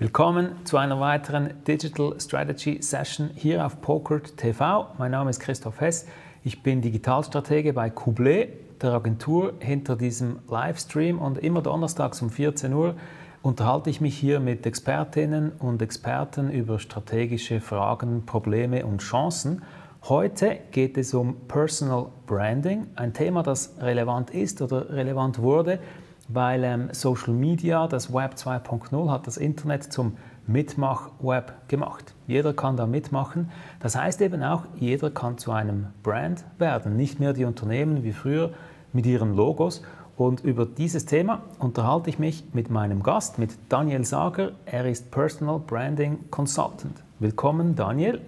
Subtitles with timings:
[0.00, 4.86] Willkommen zu einer weiteren Digital Strategy Session hier auf Pokert TV.
[4.96, 6.06] Mein Name ist Christoph Hess.
[6.44, 8.46] Ich bin Digitalstratege bei Coublé,
[8.80, 11.18] der Agentur hinter diesem Livestream.
[11.18, 12.94] Und immer donnerstags um 14 Uhr
[13.42, 19.62] unterhalte ich mich hier mit Expertinnen und Experten über strategische Fragen, Probleme und Chancen.
[20.04, 25.80] Heute geht es um Personal Branding, ein Thema, das relevant ist oder relevant wurde,
[26.28, 30.16] weil ähm, Social Media, das Web 2.0, hat das Internet zum
[30.46, 32.14] Mitmach-Web gemacht.
[32.26, 33.50] Jeder kann da mitmachen.
[33.80, 36.96] Das heißt eben auch, jeder kann zu einem Brand werden.
[36.96, 38.50] Nicht mehr die Unternehmen wie früher
[38.92, 39.82] mit ihren Logos.
[40.16, 44.52] Und über dieses Thema unterhalte ich mich mit meinem Gast, mit Daniel Sager.
[44.66, 47.04] Er ist Personal Branding Consultant.
[47.20, 48.20] Willkommen, Daniel.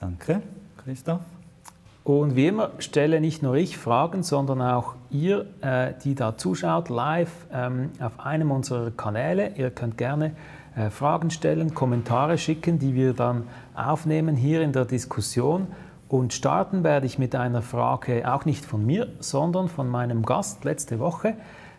[0.00, 0.42] Danke,
[0.84, 1.37] Christoph.
[2.08, 6.88] Und wie immer stelle nicht nur ich Fragen, sondern auch ihr, äh, die da zuschaut,
[6.88, 9.52] live ähm, auf einem unserer Kanäle.
[9.56, 10.32] Ihr könnt gerne
[10.74, 13.42] äh, Fragen stellen, Kommentare schicken, die wir dann
[13.74, 15.66] aufnehmen hier in der Diskussion.
[16.08, 20.64] Und starten werde ich mit einer Frage auch nicht von mir, sondern von meinem Gast
[20.64, 21.34] letzte Woche.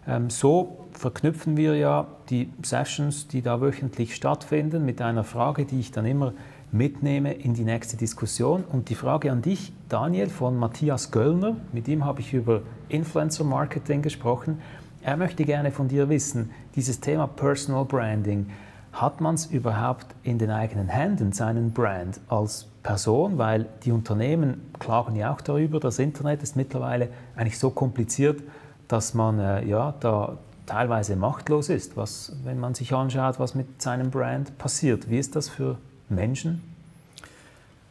[0.07, 5.79] Ähm, so verknüpfen wir ja die Sessions, die da wöchentlich stattfinden, mit einer Frage, die
[5.79, 6.33] ich dann immer
[6.71, 8.63] mitnehme in die nächste Diskussion.
[8.63, 13.43] Und die Frage an dich, Daniel, von Matthias Göllner, mit ihm habe ich über Influencer
[13.43, 14.61] Marketing gesprochen.
[15.01, 18.47] Er möchte gerne von dir wissen, dieses Thema Personal Branding,
[18.91, 23.37] hat man es überhaupt in den eigenen Händen, seinen Brand als Person?
[23.37, 28.41] Weil die Unternehmen klagen ja auch darüber, das Internet ist mittlerweile eigentlich so kompliziert,
[28.87, 33.81] dass man äh, ja, da teilweise machtlos ist, was, wenn man sich anschaut, was mit
[33.81, 35.09] seinem Brand passiert.
[35.09, 35.77] Wie ist das für
[36.09, 36.61] Menschen?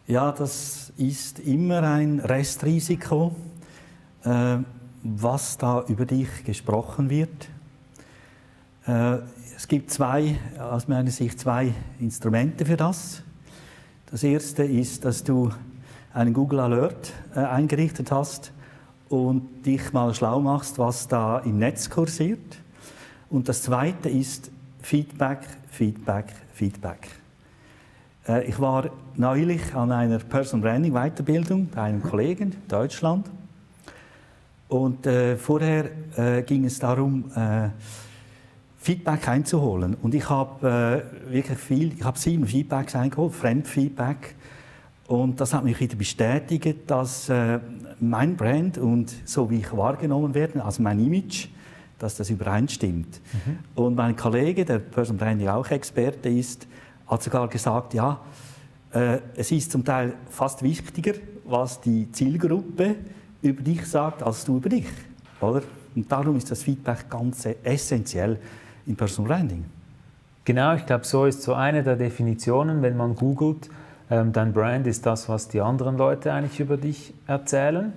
[0.06, 3.36] Ja, das ist immer ein Restrisiko,
[4.24, 4.58] äh,
[5.02, 7.48] was da über dich gesprochen wird.
[8.86, 9.18] Äh,
[9.54, 13.22] es gibt zwei, aus meiner Sicht zwei Instrumente für das.
[14.10, 15.50] Das erste ist, dass du
[16.14, 18.52] einen Google Alert äh, eingerichtet hast
[19.08, 22.58] und dich mal schlau machst, was da im Netz kursiert.
[23.28, 25.40] Und das zweite ist Feedback,
[25.70, 27.17] Feedback, Feedback.
[28.28, 33.26] Äh, ich war neulich an einer Person Branding Weiterbildung bei einem Kollegen in Deutschland.
[34.68, 37.70] Und äh, vorher äh, ging es darum, äh,
[38.76, 39.96] Feedback einzuholen.
[40.02, 44.36] Und ich habe äh, wirklich viel, ich habe sieben Feedbacks eingeholt, Fremdfeedback.
[45.08, 47.58] Und das hat mich wieder bestätigt, dass äh,
[47.98, 51.48] mein Brand und so wie ich wahrgenommen werde, also mein Image,
[51.98, 53.20] dass das übereinstimmt.
[53.32, 53.58] Mhm.
[53.74, 56.66] Und mein Kollege, der Person Branding auch Experte ist,
[57.08, 58.20] hat sogar gesagt, ja,
[58.92, 61.14] äh, es ist zum Teil fast wichtiger,
[61.44, 62.96] was die Zielgruppe
[63.42, 64.86] über dich sagt, als du über dich.
[65.40, 65.62] Oder?
[65.94, 68.38] Und darum ist das Feedback ganz essentiell
[68.86, 69.64] im Personal Branding.
[70.44, 73.68] Genau, ich glaube, so ist so eine der Definitionen, wenn man googelt,
[74.10, 77.92] ähm, dein Brand ist das, was die anderen Leute eigentlich über dich erzählen.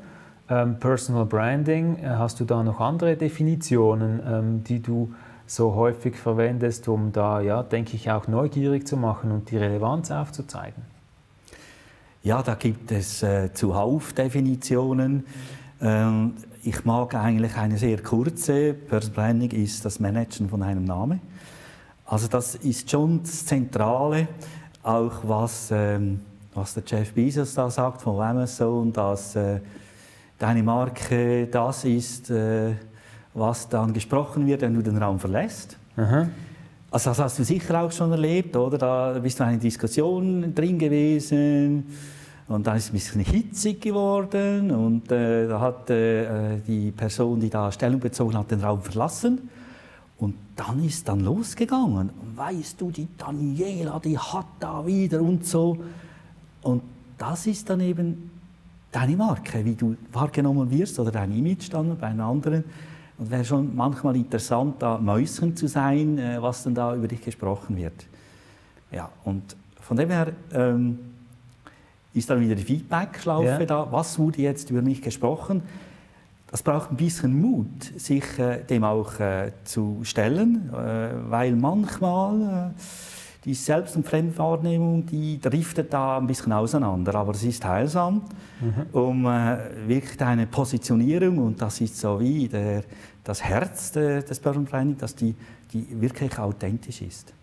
[0.50, 5.14] Ähm, Personal Branding, äh, hast du da noch andere Definitionen, ähm, die du
[5.52, 10.10] so häufig verwendest, um da, ja, denke ich, auch neugierig zu machen und die Relevanz
[10.10, 10.82] aufzuzeigen?
[12.24, 15.26] Ja, da gibt es äh, zuhauf Definitionen.
[15.82, 18.74] Ähm, ich mag eigentlich eine sehr kurze.
[18.74, 21.20] Personal Branding ist das Managen von einem Namen.
[22.06, 24.30] Also das ist schon das Zentrale,
[24.84, 26.22] auch was, ähm,
[26.54, 29.60] was der Jeff Bezos da sagt von Amazon, dass äh,
[30.40, 32.76] deine Marke das ist, äh,
[33.34, 35.78] was dann gesprochen wird, wenn du den Raum verlässt.
[35.98, 36.28] Aha.
[36.90, 38.78] Also das hast du sicher auch schon erlebt, oder?
[38.78, 41.86] Da bist du in einer Diskussion drin gewesen
[42.50, 47.40] und dann ist es ein bisschen hitzig geworden und äh, da hat äh, die Person,
[47.40, 49.50] die da Stellung bezogen hat, den Raum verlassen.
[50.18, 52.12] Und dann ist dann losgegangen.
[52.36, 55.78] Weißt du, die Daniela, die hat da wieder und so.
[56.62, 56.84] Und
[57.18, 58.30] das ist dann eben
[58.92, 62.64] deine Marke, wie du wahrgenommen wirst oder dein Image dann bei einem anderen.
[63.22, 67.22] Und wäre schon manchmal interessant, da Mäuschen zu sein, äh, was dann da über dich
[67.22, 68.08] gesprochen wird.
[68.92, 70.98] Ja, und von dem her ähm,
[72.16, 73.66] ist dann wieder die Feedback-Schlaufe ja.
[73.66, 73.88] da.
[73.92, 75.62] Was wurde jetzt über mich gesprochen?
[76.50, 82.72] Das braucht ein bisschen Mut, sich äh, dem auch äh, zu stellen, äh, weil manchmal
[82.76, 82.82] äh,
[83.44, 87.16] die Selbst- und Fremdwahrnehmung, die driftet da ein bisschen auseinander.
[87.16, 88.22] Aber es ist heilsam,
[88.60, 88.86] mhm.
[88.92, 89.58] um äh,
[89.88, 92.84] wirklich eine Positionierung, und das ist so wie der,
[93.24, 95.36] das Herz des Personal Branding, dass die,
[95.74, 97.34] die wirklich authentisch ist.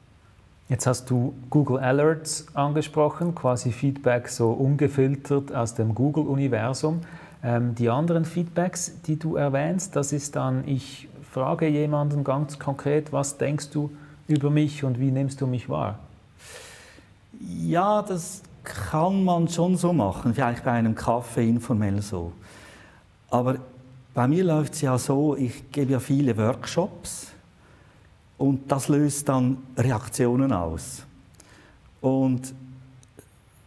[0.69, 7.01] Jetzt hast du Google Alerts angesprochen, quasi Feedback so ungefiltert aus dem Google-Universum.
[7.43, 13.12] Ähm, die anderen Feedbacks, die du erwähnst, das ist dann, ich frage jemanden ganz konkret,
[13.12, 13.91] was denkst du
[14.29, 15.99] über mich und wie nimmst du mich wahr?
[17.41, 22.33] Ja, das kann man schon so machen, vielleicht bei einem Kaffee informell so.
[23.31, 23.57] Aber
[24.15, 27.29] bei mir läuft es ja so, ich gebe ja viele Workshops
[28.37, 31.05] und das löst dann Reaktionen aus.
[32.01, 32.55] Und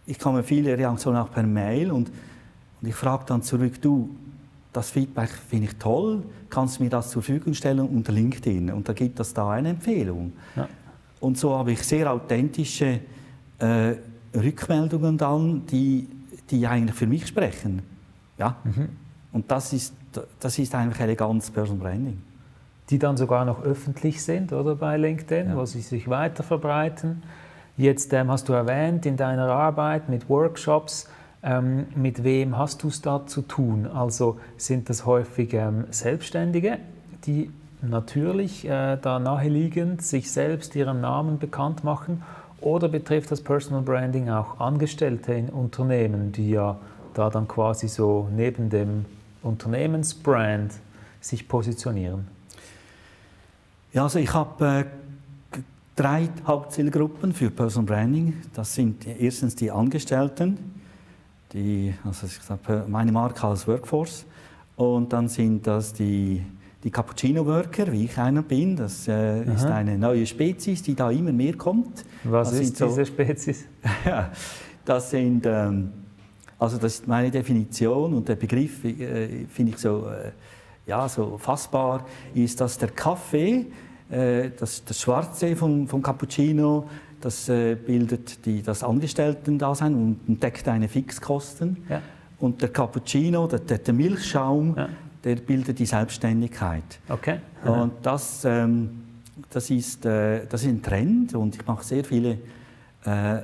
[0.05, 2.09] ich komme viele Reaktionen auch per Mail und,
[2.81, 4.09] und ich frage dann zurück, du,
[4.73, 8.71] das Feedback finde ich toll, kannst du mir das zur Verfügung stellen unter LinkedIn?
[8.71, 10.33] Und da gibt es da eine Empfehlung.
[10.55, 10.67] Ja.
[11.19, 12.99] Und so habe ich sehr authentische
[13.59, 13.95] äh,
[14.35, 16.07] Rückmeldungen dann, die,
[16.49, 17.81] die eigentlich für mich sprechen.
[18.37, 18.57] Ja?
[18.63, 18.89] Mhm.
[19.33, 19.93] Und das ist,
[20.39, 22.21] das ist eigentlich Eleganz Person Branding.
[22.89, 25.55] Die dann sogar noch öffentlich sind, oder bei LinkedIn, ja.
[25.55, 27.23] wo sie sich weiter verbreiten.
[27.77, 31.07] Jetzt ähm, hast du erwähnt, in deiner Arbeit mit Workshops,
[31.43, 33.87] ähm, mit wem hast du es da zu tun?
[33.87, 36.77] Also sind das häufig ähm, Selbstständige,
[37.25, 37.49] die
[37.81, 42.23] natürlich äh, da naheliegend sich selbst ihren Namen bekannt machen?
[42.61, 46.77] Oder betrifft das Personal Branding auch Angestellte in Unternehmen, die ja
[47.15, 49.05] da dann quasi so neben dem
[49.41, 50.73] Unternehmensbrand
[51.19, 52.27] sich positionieren?
[53.93, 54.85] Ja, also ich habe
[55.53, 55.57] äh,
[55.95, 58.35] drei Hauptzielgruppen für Personal Branding.
[58.53, 60.80] Das sind erstens die Angestellten,
[61.53, 64.25] die, also ich sage, meine Marke als Workforce.
[64.75, 66.43] Und dann sind das die,
[66.83, 68.75] die Cappuccino-Worker, wie ich einer bin.
[68.75, 72.05] Das äh, ist eine neue Spezies, die da immer mehr kommt.
[72.23, 73.65] Was das ist diese so, Spezies?
[74.85, 75.91] das sind, ähm,
[76.57, 80.31] also das ist meine Definition und der Begriff äh, finde ich so, äh,
[80.87, 83.67] ja, so fassbar, ist, dass der Kaffee
[84.09, 86.87] äh, das, das Schwarze vom, vom Cappuccino,
[87.21, 91.77] das äh, bildet die, das Angestellten-Dasein und deckt eine Fixkosten.
[91.89, 92.01] Ja.
[92.39, 94.89] Und der Cappuccino, der, der Milchschaum, ja.
[95.23, 96.99] der bildet die Selbstständigkeit.
[97.07, 97.39] Okay.
[97.63, 98.89] Und das, ähm,
[99.49, 102.39] das, ist, äh, das ist ein Trend und ich mache sehr viele
[103.05, 103.41] äh,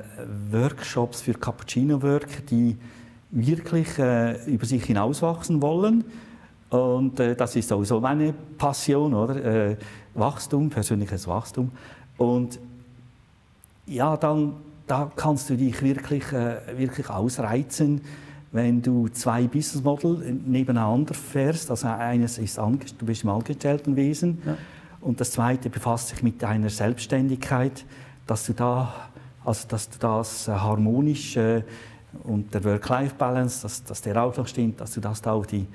[0.52, 2.76] Workshops für Cappuccino-Worker, die
[3.30, 6.04] wirklich äh, über sich hinauswachsen wollen.
[6.70, 9.78] Und äh, das ist sowieso meine Passion, oder?
[10.16, 11.72] Wachstum, persönliches Wachstum.
[12.18, 12.60] Und
[13.88, 14.54] ja, dann
[14.86, 18.02] da kannst du dich wirklich, äh, wirklich ausreizen,
[18.52, 21.70] wenn du zwei Business Model nebeneinander fährst.
[21.70, 24.58] Also eines ist, du bist im Angestelltenwesen ja.
[25.02, 27.86] und das zweite befasst sich mit deiner Selbstständigkeit,
[28.26, 28.94] dass du da,
[29.44, 31.64] also dass du das äh, harmonisch äh,
[32.24, 35.68] und der Work-Life-Balance, dass, dass der auch noch stimmt, dass du das da auf, die,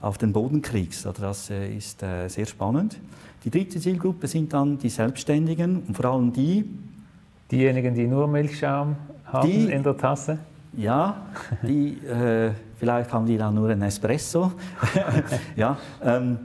[0.00, 1.06] auf den Boden kriegst.
[1.06, 2.98] Also das äh, ist äh, sehr spannend.
[3.44, 6.64] Die dritte Zielgruppe sind dann die Selbstständigen und vor allem die,
[7.50, 10.38] Diejenigen, die nur Milchschaum haben die, in der Tasse?
[10.76, 11.26] Ja,
[11.62, 14.52] die, äh, vielleicht haben die dann nur einen Espresso.
[15.56, 16.38] ja, ähm,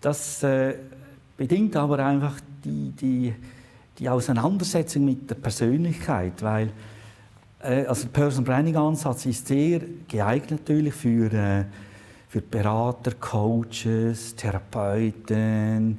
[0.00, 0.74] das äh,
[1.36, 3.34] bedingt aber einfach die, die,
[3.98, 6.70] die Auseinandersetzung mit der Persönlichkeit, weil
[7.62, 11.64] äh, also der Person Branding Ansatz ist sehr geeignet natürlich für äh,
[12.32, 15.98] für Berater, Coaches, Therapeuten,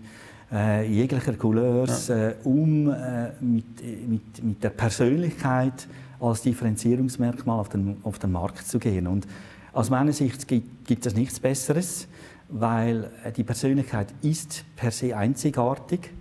[0.53, 2.29] äh, jeglicher Couleurs, ja.
[2.29, 3.65] äh, um äh, mit,
[4.07, 5.87] mit, mit der Persönlichkeit
[6.19, 9.07] als Differenzierungsmerkmal auf den, auf den Markt zu gehen.
[9.07, 9.27] Und
[9.73, 12.07] aus meiner Sicht gibt, gibt es nichts Besseres,
[12.49, 16.11] weil äh, die Persönlichkeit ist per se einzigartig.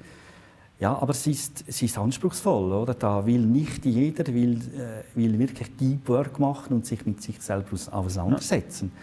[0.81, 2.95] Ja, aber sie ist, sie ist anspruchsvoll, oder?
[2.95, 7.41] Da will nicht jeder, will, äh, will wirklich Deep Work machen und sich mit sich
[7.41, 8.91] selbst auseinandersetzen.
[8.93, 9.03] Ja.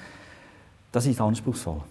[0.91, 1.81] Das ist anspruchsvoll.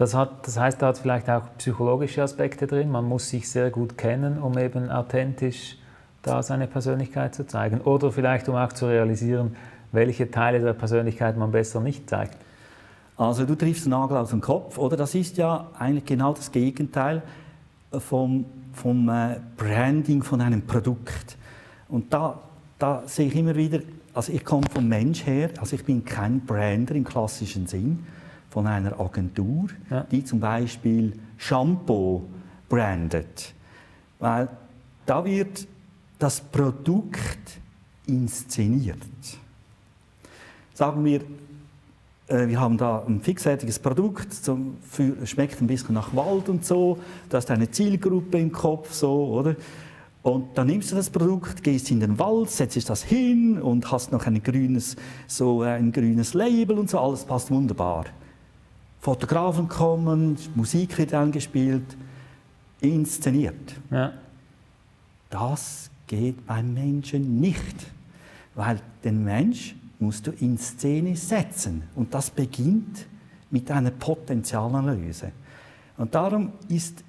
[0.00, 2.90] Das, hat, das heißt, da hat vielleicht auch psychologische Aspekte drin.
[2.90, 5.76] Man muss sich sehr gut kennen, um eben authentisch
[6.22, 7.82] da seine Persönlichkeit zu zeigen.
[7.82, 9.56] Oder vielleicht, um auch zu realisieren,
[9.92, 12.38] welche Teile der Persönlichkeit man besser nicht zeigt.
[13.18, 14.96] Also du triffst den Nagel auf den Kopf, oder?
[14.96, 17.20] Das ist ja eigentlich genau das Gegenteil
[17.92, 21.36] vom, vom äh, Branding von einem Produkt.
[21.90, 22.40] Und da,
[22.78, 23.80] da sehe ich immer wieder,
[24.14, 28.02] also ich komme vom Mensch her, also ich bin kein Brander im klassischen Sinn,
[28.50, 30.04] von einer Agentur, ja.
[30.10, 32.22] die zum Beispiel Shampoo
[32.68, 33.54] brandet.
[34.18, 34.48] Weil
[35.06, 35.66] da wird
[36.18, 37.58] das Produkt
[38.06, 38.98] inszeniert.
[40.74, 41.20] Sagen wir,
[42.26, 46.64] äh, wir haben da ein fixfertiges Produkt, zum, für, schmeckt ein bisschen nach Wald und
[46.64, 49.56] so, da ist eine Zielgruppe im Kopf, so, oder?
[50.22, 54.12] Und dann nimmst du das Produkt, gehst in den Wald, setzt das hin und hast
[54.12, 58.04] noch ein grünes, so ein grünes Label und so, alles passt wunderbar.
[59.00, 61.96] Fotografen kommen, Musik wird eingespielt,
[62.80, 63.80] inszeniert.
[63.90, 64.12] Ja.
[65.30, 67.86] Das geht beim Menschen nicht,
[68.54, 73.06] weil den Mensch musst du in Szene setzen und das beginnt
[73.50, 75.32] mit einer Potenzialanalyse.
[75.96, 77.04] Und darum ist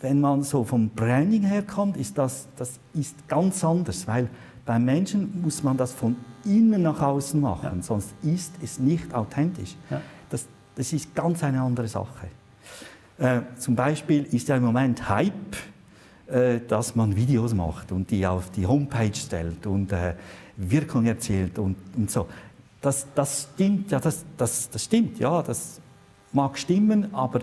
[0.00, 4.28] wenn man so vom Branding herkommt, ist das, das ist ganz anders, weil
[4.64, 7.82] beim Menschen muss man das von innen nach außen machen, ja.
[7.82, 9.76] sonst ist es nicht authentisch.
[9.90, 10.00] Ja.
[10.78, 12.28] Das, ist ganz eine andere Sache.
[13.18, 15.32] Äh, zum Beispiel ist ja im Moment Hype,
[16.28, 20.14] äh, dass man Videos macht und die auf die Homepage stellt und äh,
[20.56, 22.28] Wirkung erzielt und, und so.
[22.80, 25.80] Das, das stimmt, ja, das, das, das stimmt, ja, das
[26.32, 27.40] mag stimmen, aber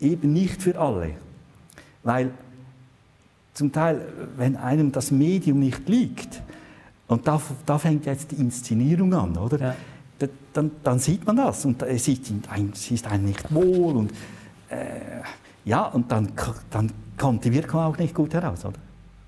[0.00, 1.12] eben nicht für alle.
[2.02, 2.32] Weil
[3.54, 6.42] zum Teil, wenn einem das Medium nicht liegt,
[7.06, 9.60] und da, da fängt jetzt die Inszenierung an, oder?
[9.60, 9.76] Ja.
[10.18, 12.32] Da, dann, dann, sieht man das und es ist,
[12.72, 14.10] es ist einem nicht wohl und
[14.70, 15.20] äh,
[15.64, 16.32] ja, und dann,
[16.70, 18.78] dann kommt die Wirkung auch nicht gut heraus, oder?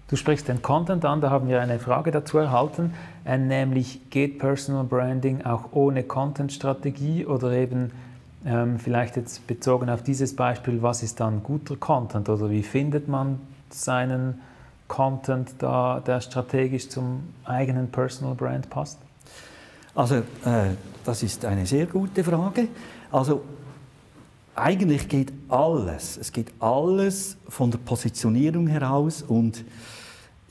[0.08, 2.94] Du sprichst den Content an, da haben wir eine Frage dazu erhalten,
[3.26, 7.90] äh, nämlich geht Personal Branding auch ohne Content-Strategie oder eben
[8.46, 13.08] ähm, vielleicht jetzt bezogen auf dieses Beispiel, was ist dann guter Content oder wie findet
[13.08, 14.40] man seinen
[14.86, 18.98] Content, da, der strategisch zum eigenen Personal Brand passt?
[19.98, 20.14] Also
[20.44, 22.68] äh, das ist eine sehr gute Frage.
[23.10, 23.42] Also
[24.54, 29.64] eigentlich geht alles, es geht alles von der Positionierung heraus und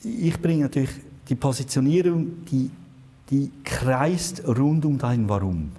[0.04, 0.90] ich bringe natürlich
[1.30, 2.70] die Positionierung, die,
[3.30, 5.72] die kreist rund um dein Warum.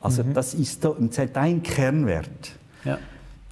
[0.00, 0.34] Also mhm.
[0.34, 0.84] das ist
[1.32, 2.58] dein Kernwert.
[2.84, 2.98] Ja.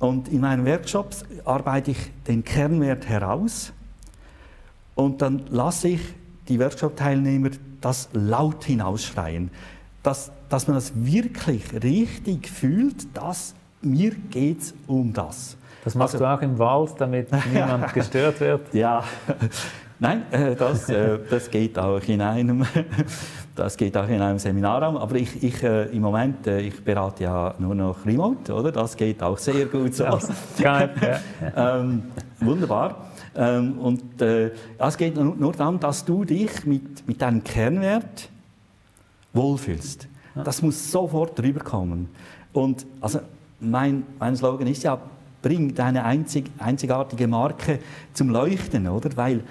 [0.00, 3.72] Und in meinen Workshops arbeite ich den Kernwert heraus
[4.96, 6.00] und dann lasse ich
[6.48, 7.50] die Workshop-Teilnehmer
[7.86, 9.48] das laut hinausschreien,
[10.02, 15.56] dass, dass man das wirklich richtig fühlt, dass mir geht um das.
[15.84, 18.74] Das machst also, du auch im Wald, damit niemand gestört wird?
[18.74, 19.04] Ja,
[20.00, 22.66] nein, äh, das, äh, das geht auch in einem
[23.54, 27.54] das geht auch in einem Seminarraum, aber ich, ich äh, im Moment, ich berate ja
[27.60, 28.72] nur noch remote, oder?
[28.72, 30.18] Das geht auch sehr gut so.
[30.58, 30.88] ja,
[31.56, 32.02] ähm,
[32.40, 33.12] wunderbar.
[33.36, 38.30] Ähm, und äh, es geht nur, nur darum, dass du dich mit, mit deinem Kernwert
[39.32, 40.08] wohlfühlst.
[40.34, 42.08] Das muss sofort rüberkommen.
[42.52, 43.20] Und also
[43.60, 44.98] mein, mein Slogan ist ja,
[45.42, 47.78] bring deine einzig, einzigartige Marke
[48.12, 49.16] zum Leuchten, oder?
[49.16, 49.44] Weil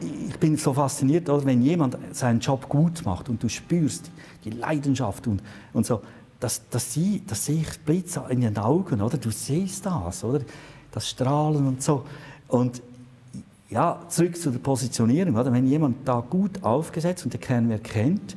[0.00, 4.10] ich bin so fasziniert, oder, wenn jemand seinen Job gut macht und du spürst
[4.44, 6.02] die Leidenschaft und, und so,
[6.38, 9.16] das, das, sie, das sehe ich Blitz in den Augen, oder?
[9.16, 10.40] Du siehst das, oder?
[10.90, 12.04] Das Strahlen und so.
[12.48, 12.82] Und
[13.68, 15.52] ja, zurück zu der Positionierung, oder?
[15.52, 18.36] Wenn jemand da gut aufgesetzt und der Kernwert kennt,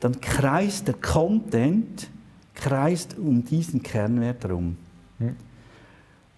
[0.00, 2.08] dann kreist der Content
[2.56, 4.76] kreist um diesen Kernwert herum.
[5.18, 5.36] Hm.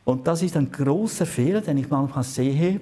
[0.04, 2.80] Und das ist ein großer Fehler, den ich manchmal sehe,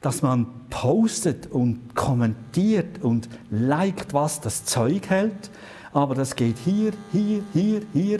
[0.00, 5.50] dass man postet und kommentiert und liked, was das Zeug hält,
[5.92, 8.18] aber das geht hier, hier, hier, hier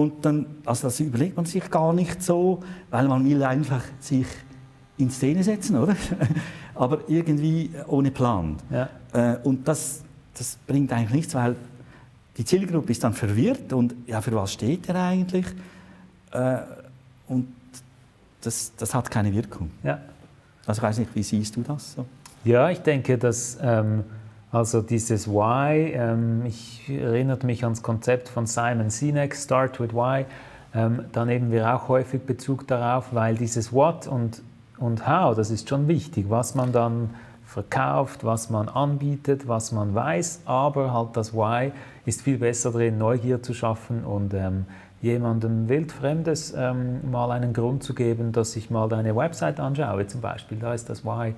[0.00, 4.26] und dann, also das überlegt man sich gar nicht so, weil man will einfach sich
[4.96, 5.94] in Szene setzen, oder?
[6.74, 8.56] aber irgendwie ohne Plan.
[8.70, 8.88] Ja.
[9.12, 10.02] Äh, und das,
[10.32, 11.54] das bringt eigentlich nichts, weil
[12.38, 15.44] die Zielgruppe ist dann verwirrt und ja, für was steht er eigentlich?
[16.32, 16.58] Äh,
[17.28, 17.48] und
[18.40, 19.70] das, das hat keine Wirkung.
[19.82, 20.00] Ja.
[20.64, 21.92] Also ich weiß nicht, wie siehst du das?
[21.92, 22.06] So?
[22.44, 24.04] Ja, ich denke, dass ähm,
[24.52, 30.26] also dieses Why, ähm, ich erinnere mich ans Konzept von Simon Sinek, Start with Why,
[30.74, 34.42] ähm, da nehmen wir auch häufig Bezug darauf, weil dieses What und,
[34.78, 37.10] und How, das ist schon wichtig, was man dann
[37.44, 41.72] verkauft, was man anbietet, was man weiß, aber halt das Why
[42.04, 44.66] ist viel besser drin, Neugier zu schaffen und ähm,
[45.02, 50.20] jemandem Wildfremdes ähm, mal einen Grund zu geben, dass ich mal deine Website anschaue zum
[50.20, 50.58] Beispiel.
[50.58, 51.34] Da ist das Why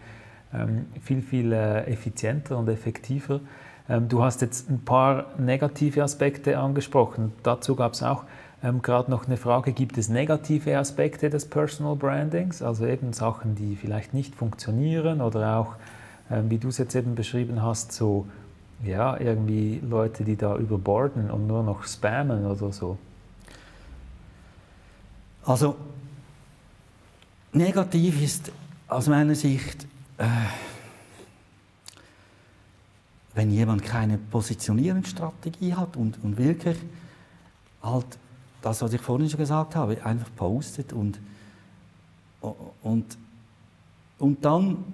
[1.02, 3.40] viel, viel äh, effizienter und effektiver.
[3.88, 7.32] Ähm, du hast jetzt ein paar negative Aspekte angesprochen.
[7.42, 8.24] Dazu gab es auch
[8.62, 13.54] ähm, gerade noch eine Frage, gibt es negative Aspekte des Personal Brandings, also eben Sachen,
[13.54, 15.74] die vielleicht nicht funktionieren oder auch,
[16.30, 18.26] ähm, wie du es jetzt eben beschrieben hast, so
[18.84, 22.98] ja, irgendwie Leute, die da überborden und nur noch spammen oder so.
[25.44, 25.76] Also
[27.52, 28.52] negativ ist
[28.88, 29.86] aus meiner Sicht,
[30.22, 30.26] äh,
[33.34, 36.78] wenn jemand keine Positionierungsstrategie hat und, und wirklich
[37.82, 38.06] halt
[38.60, 41.18] das, was ich vorhin schon gesagt habe, einfach postet und,
[42.82, 43.18] und,
[44.18, 44.84] und dann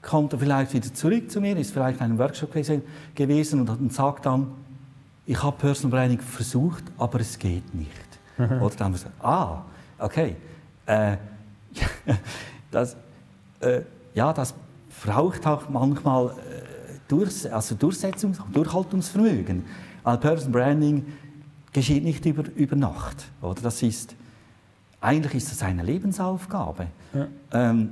[0.00, 4.24] kommt er vielleicht wieder zurück zu mir, ist vielleicht in einem Workshop gewesen und, sagt
[4.24, 4.52] dann,
[5.26, 7.90] ich habe Personal Branding versucht, aber es geht nicht.
[8.38, 9.62] Oder dann haben wir gesagt, ah,
[9.98, 10.36] okay,
[10.86, 11.16] äh,
[12.70, 12.96] das,
[13.60, 13.82] äh,
[14.14, 14.54] ja, das
[15.04, 16.32] braucht auch manchmal äh,
[17.08, 19.64] durch, also Durchsetzungs-, Durchhaltungsvermögen.
[20.02, 21.04] Weil Person Branding
[21.72, 23.24] geschieht nicht über, über Nacht.
[23.42, 23.60] Oder?
[23.62, 24.14] Das ist,
[25.00, 26.86] eigentlich ist das eine Lebensaufgabe.
[27.12, 27.26] Ja.
[27.52, 27.90] Ähm,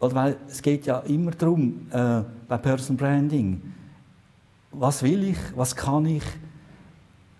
[0.00, 3.62] oder weil es geht ja immer darum, äh, bei Personal Branding,
[4.72, 6.24] was will ich, was kann ich,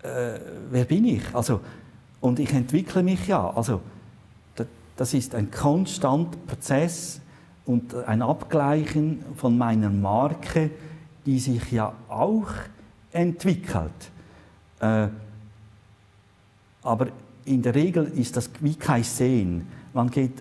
[0.03, 1.23] äh, wer bin ich?
[1.33, 1.59] Also,
[2.19, 3.49] und ich entwickle mich ja.
[3.49, 3.81] Also,
[5.01, 7.21] das ist ein konstanter Prozess
[7.65, 10.69] und ein Abgleichen von meiner Marke,
[11.25, 12.51] die sich ja auch
[13.11, 14.11] entwickelt.
[14.79, 15.07] Äh,
[16.83, 17.07] aber
[17.45, 19.65] in der Regel ist das wie kein Sehen.
[19.91, 20.33] Man geht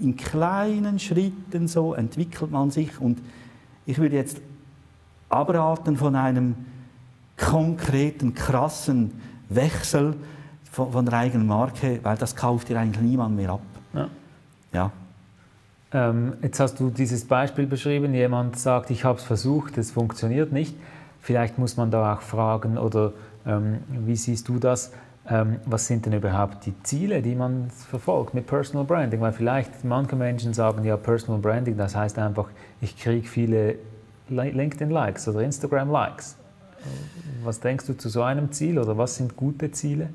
[0.00, 3.18] in kleinen Schritten so, entwickelt man sich und
[3.84, 4.40] ich würde jetzt
[5.28, 6.54] abraten von einem
[7.36, 9.12] konkreten, krassen
[9.50, 10.16] Wechsel
[10.70, 13.60] von, von der eigenen Marke, weil das kauft dir eigentlich niemand mehr ab.
[13.94, 14.08] Ja.
[14.72, 14.92] ja.
[15.92, 20.52] Ähm, jetzt hast du dieses Beispiel beschrieben, jemand sagt, ich habe es versucht, es funktioniert
[20.52, 20.76] nicht.
[21.20, 23.12] Vielleicht muss man da auch fragen, oder
[23.46, 24.92] ähm, wie siehst du das?
[25.30, 29.20] Ähm, was sind denn überhaupt die Ziele, die man verfolgt mit Personal Branding?
[29.20, 32.48] Weil vielleicht manche Menschen sagen, ja, Personal Branding, das heißt einfach,
[32.80, 33.76] ich kriege viele
[34.28, 36.36] LinkedIn-Likes oder Instagram-Likes.
[37.44, 40.10] Was denkst du zu so einem Ziel oder was sind gute Ziele?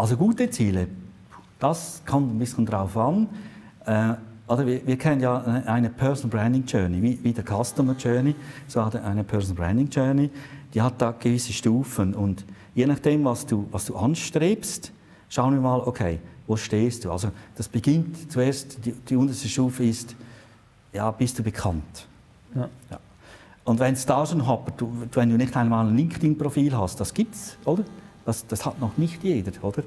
[0.00, 0.88] Also gute Ziele,
[1.58, 3.28] das kommt ein bisschen drauf an.
[3.84, 4.14] Äh,
[4.48, 8.34] also wir, wir, kennen ja eine Personal Branding Journey, wie, wie der Customer Journey,
[8.66, 10.30] so hat eine Personal Branding Journey,
[10.72, 14.90] die hat da gewisse Stufen und je nachdem, was du, was du anstrebst,
[15.28, 17.12] schauen wir mal, okay, wo stehst du?
[17.12, 20.16] Also das beginnt zuerst, die, die unterste Stufe ist,
[20.94, 22.08] ja, bist du bekannt?
[22.54, 22.70] Ja.
[22.90, 22.98] ja.
[23.64, 27.12] Und wenn es da schon hapert, du, wenn du nicht einmal ein LinkedIn-Profil hast, das
[27.12, 27.84] gibt's, oder?
[28.30, 29.82] Das, das hat noch nicht jeder, oder?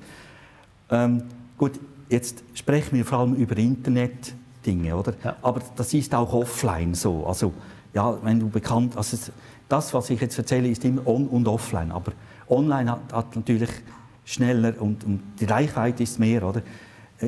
[0.92, 1.24] Ähm,
[1.58, 5.14] gut, jetzt sprechen wir vor allem über Internet-Dinge, oder?
[5.24, 5.38] Ja.
[5.42, 7.26] Aber das ist auch offline so.
[7.26, 7.54] Also,
[7.94, 9.16] ja, wenn du bekannt, also
[9.70, 11.90] das, was ich jetzt erzähle, ist immer on und offline.
[11.94, 12.12] Aber
[12.50, 13.70] online hat, hat natürlich
[14.26, 16.64] schneller und, und die Reichweite ist mehr, oder?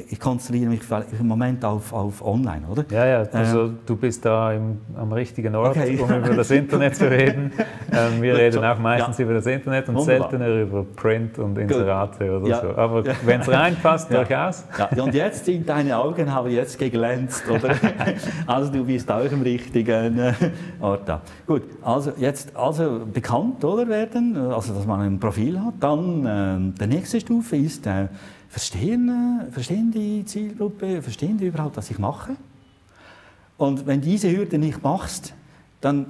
[0.09, 0.81] Ich konzentriere mich
[1.19, 2.85] im Moment auf, auf Online, oder?
[2.89, 5.99] Ja, ja, also ähm, du bist da im, am richtigen Ort, okay.
[5.99, 7.51] um über das Internet zu reden.
[7.91, 9.23] Ähm, wir reden auch meistens ja.
[9.23, 10.29] über das Internet und Wunderbar.
[10.29, 12.61] seltener über Print und Inserate oder ja.
[12.61, 12.75] so.
[12.75, 13.13] Aber ja.
[13.23, 14.65] wenn es reinpasst, durchaus.
[14.77, 15.03] Ja.
[15.03, 17.75] Und jetzt sind deine Augen haben jetzt geglänzt, oder?
[18.47, 20.33] also du bist auch im richtigen äh,
[20.81, 21.21] Ort da.
[21.45, 25.75] Gut, also jetzt also bekannt oder werden, also dass man ein Profil hat.
[25.79, 28.07] Dann äh, die nächste Stufe ist äh,
[28.55, 29.11] verstehen,
[29.51, 32.37] verstehen die Zielgruppe, verstehen die überhaupt, was ich mache?
[33.57, 35.33] Und wenn diese Hürde nicht machst,
[35.81, 36.05] dann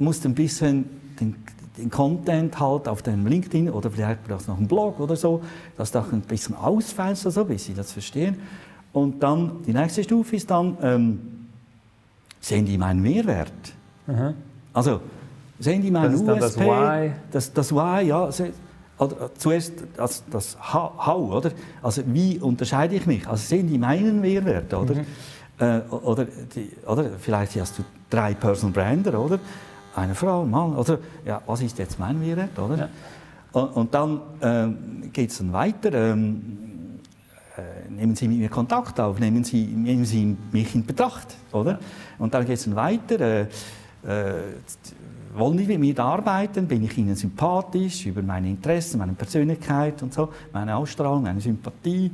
[0.00, 0.86] musst du ein bisschen
[1.20, 1.36] den,
[1.78, 5.40] den Content halt auf deinem LinkedIn oder vielleicht brauchst du noch einen Blog oder so,
[5.76, 8.38] dass du auch ein bisschen ausfällst, so, bis sie das verstehen.
[8.92, 11.20] Und dann, die nächste Stufe ist dann, ähm,
[12.40, 13.52] sehen die meinen Mehrwert?
[14.08, 14.34] Mhm.
[14.72, 15.00] Also,
[15.60, 16.40] sehen die meinen das USP?
[16.40, 17.12] Das Why?
[17.30, 18.32] Das, das Why, ja.
[19.04, 21.50] Oder äh, zuerst das, das How, oder?
[21.82, 23.26] Also wie unterscheide ich mich?
[23.28, 24.94] Also sehen die meinen Mehrwert, oder?
[24.94, 25.06] Mhm.
[25.58, 29.38] Äh, oder, die, oder vielleicht hast du drei Personal Brander, oder?
[29.94, 30.98] Eine Frau, Mann, oder?
[31.24, 32.76] Ja, was ist jetzt mein Mehrwert, oder?
[32.76, 32.88] Ja.
[33.52, 35.92] Und, und, dann ähm, geht es dann weiter.
[35.92, 36.98] Ähm,
[37.56, 41.72] äh, nehmen Sie mit mir Kontakt auf, nehmen Sie, nehmen Sie mich in Betracht, oder?
[41.72, 41.78] Ja.
[42.18, 43.20] Und dann geht es dann weiter.
[43.20, 43.46] Äh, äh
[45.34, 46.66] wollen die mit mir arbeiten?
[46.66, 52.10] Bin ich ihnen sympathisch über meine Interessen, meine Persönlichkeit und so, meine Ausstrahlung, meine Sympathie?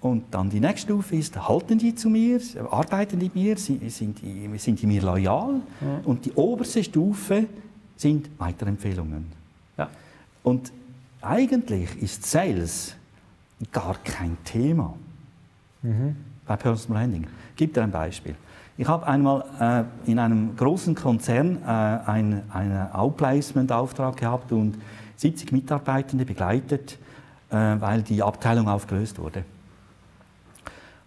[0.00, 4.20] Und dann die nächste Stufe ist, halten die zu mir, arbeiten die mit mir, sind
[4.20, 5.60] die, sind die mir loyal?
[5.80, 6.00] Ja.
[6.04, 7.46] Und die oberste Stufe
[7.96, 9.26] sind Weiterempfehlungen.
[9.78, 9.88] Ja.
[10.42, 10.72] Und
[11.22, 12.94] eigentlich ist Sales
[13.72, 14.94] gar kein Thema
[15.82, 16.14] mhm.
[16.46, 17.26] bei Personal Branding.
[17.56, 18.36] Gebe dir ein Beispiel.
[18.78, 19.44] Ich habe einmal
[20.06, 24.76] äh, in einem großen Konzern äh, einen ein Outplacement-Auftrag gehabt und
[25.16, 26.98] 70 Mitarbeitende begleitet,
[27.50, 29.44] äh, weil die Abteilung aufgelöst wurde.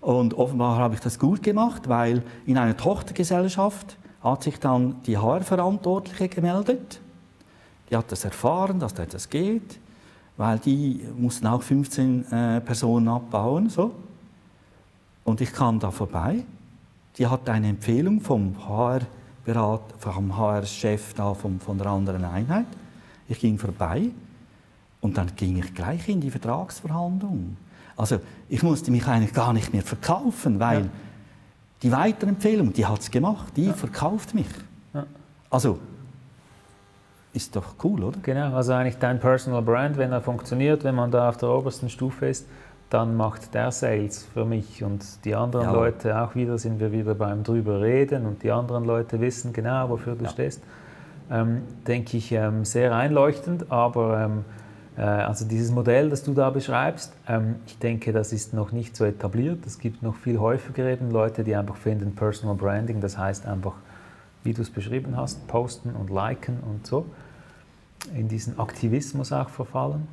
[0.02, 5.18] Und offenbar habe ich das gut gemacht, weil in einer Tochtergesellschaft hat sich dann die
[5.18, 7.00] HR-Verantwortliche gemeldet.
[7.92, 9.80] Die hat das erfahren, dass da etwas geht,
[10.38, 13.70] weil die mussten auch 15 äh, Personen abbauen.
[13.70, 13.94] So.
[15.24, 16.44] Und ich kam da vorbei
[17.20, 22.66] die hat eine Empfehlung vom HR-Berat, vom HR-Chef da von, von der anderen Einheit.
[23.28, 24.10] Ich ging vorbei
[25.02, 27.58] und dann ging ich gleich in die Vertragsverhandlung.
[27.98, 30.90] Also ich musste mich eigentlich gar nicht mehr verkaufen, weil ja.
[31.84, 33.74] die Weiterempfehlung, die hat es gemacht, die ja.
[33.74, 34.48] verkauft mich.
[34.94, 35.06] Ja.
[35.50, 35.78] Also
[37.34, 38.18] ist doch cool, oder?
[38.24, 41.90] Genau, also eigentlich dein Personal Brand, wenn er funktioniert, wenn man da auf der obersten
[41.90, 42.48] Stufe ist,
[42.90, 45.74] dann macht der Sales für mich und die anderen ja.
[45.74, 49.90] Leute auch wieder, sind wir wieder beim drüber reden und die anderen Leute wissen genau,
[49.90, 50.30] wofür du ja.
[50.30, 50.62] stehst.
[51.32, 54.46] Ähm, denke ich, ähm, sehr einleuchtend, aber ähm,
[55.00, 58.96] Äh, also dieses Modell, das du da beschreibst, ähm, ich denke, das ist noch nicht
[58.96, 59.66] so etabliert.
[59.66, 63.76] Es gibt noch viel häufiger eben Leute, die einfach finden, Personal Branding, das heißt einfach,
[64.44, 67.06] wie du es beschrieben hast, posten und liken und so,
[68.14, 70.08] in diesen Aktivismus auch verfallen.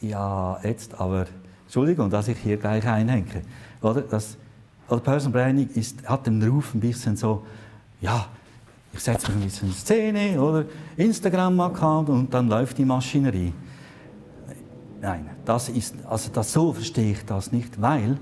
[0.00, 1.26] Ja, jetzt aber,
[1.74, 3.42] Entschuldigung, dass ich hier gleich einhänge.
[3.82, 4.02] Oder?
[4.02, 4.36] Das,
[4.88, 7.44] oder Personal Branding ist, hat den Ruf ein bisschen so,
[8.00, 8.28] ja,
[8.92, 13.52] ich setze mich ein bisschen in Szene oder Instagram-Account und dann läuft die Maschinerie.
[15.00, 18.18] Nein, das ist, also das, so verstehe ich das nicht, weil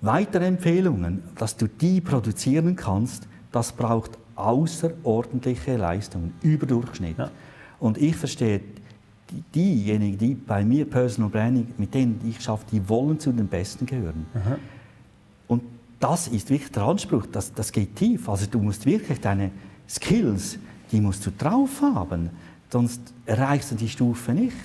[0.00, 7.18] weitere Empfehlungen, dass du die produzieren kannst, das braucht außerordentliche Leistungen, Überdurchschnitt.
[7.18, 7.30] Ja.
[7.78, 8.62] Und ich verstehe,
[9.54, 13.86] diejenigen, die bei mir Personal Branding, mit denen ich schaffe, die wollen zu den Besten
[13.86, 14.26] gehören.
[14.34, 14.54] Mhm.
[15.48, 15.62] Und
[16.00, 18.28] das ist wirklich der Anspruch, das, das geht tief.
[18.28, 19.50] Also du musst wirklich deine
[19.88, 20.58] Skills,
[20.90, 22.30] die musst du drauf haben,
[22.70, 24.56] sonst erreichst du die Stufe nicht.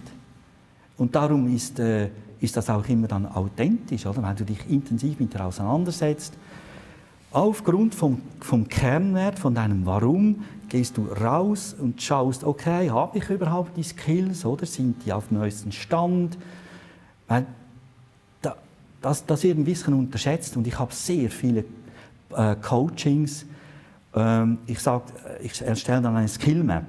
[0.97, 4.23] Und darum ist, äh, ist das auch immer dann authentisch, oder?
[4.23, 6.33] wenn du dich intensiv mit dir auseinandersetzt.
[7.37, 13.29] Aufgrund vom, vom Kernwert, von deinem Warum, gehst du raus und schaust, okay, habe ich
[13.29, 16.35] überhaupt die Skills oder sind die auf dem neuesten Stand?
[17.27, 17.45] Weil
[18.41, 18.55] da,
[19.03, 21.63] das, das wird ein bisschen unterschätzt und ich habe sehr viele
[22.35, 23.45] äh, Coachings.
[24.15, 24.79] Ähm, ich
[25.43, 26.85] ich erstelle dann eine Skillmap.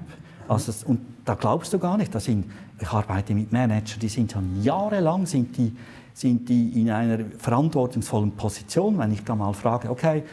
[0.49, 2.47] Also, und da glaubst du gar nicht, da sind
[2.81, 5.77] ich arbeite mit Managern, die sind schon jahrelang sind die,
[6.19, 8.99] sind die in einer verantwortungsvollen Position.
[8.99, 10.25] Wenn ich da mal frage, okay,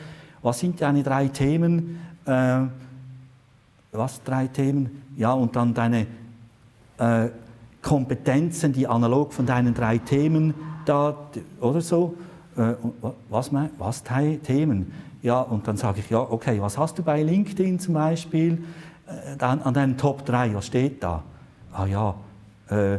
[0.41, 1.99] was sind deine drei Themen?
[2.25, 2.61] Äh,
[3.91, 5.03] was drei Themen?
[5.15, 6.07] Ja, und dann deine
[6.97, 7.29] äh,
[7.81, 11.15] Kompetenzen, die analog von deinen drei Themen da,
[11.61, 12.15] oder so.
[12.57, 12.73] Äh,
[13.29, 14.91] was, was Themen?
[15.21, 18.63] Ja, und dann sage ich, ja, okay, was hast du bei LinkedIn zum Beispiel?
[19.07, 21.23] Äh, dann an deinen Top 3, was steht da?
[21.71, 22.15] Ah ja,
[22.69, 22.97] äh,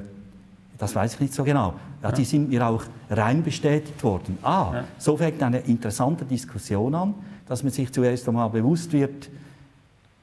[0.78, 1.74] das weiß ich nicht so genau.
[2.10, 4.38] Ja, die sind mir auch rein bestätigt worden.
[4.42, 4.84] Ah, ja.
[4.98, 7.14] so fängt eine interessante Diskussion an,
[7.48, 9.28] dass man sich zuerst einmal bewusst wird,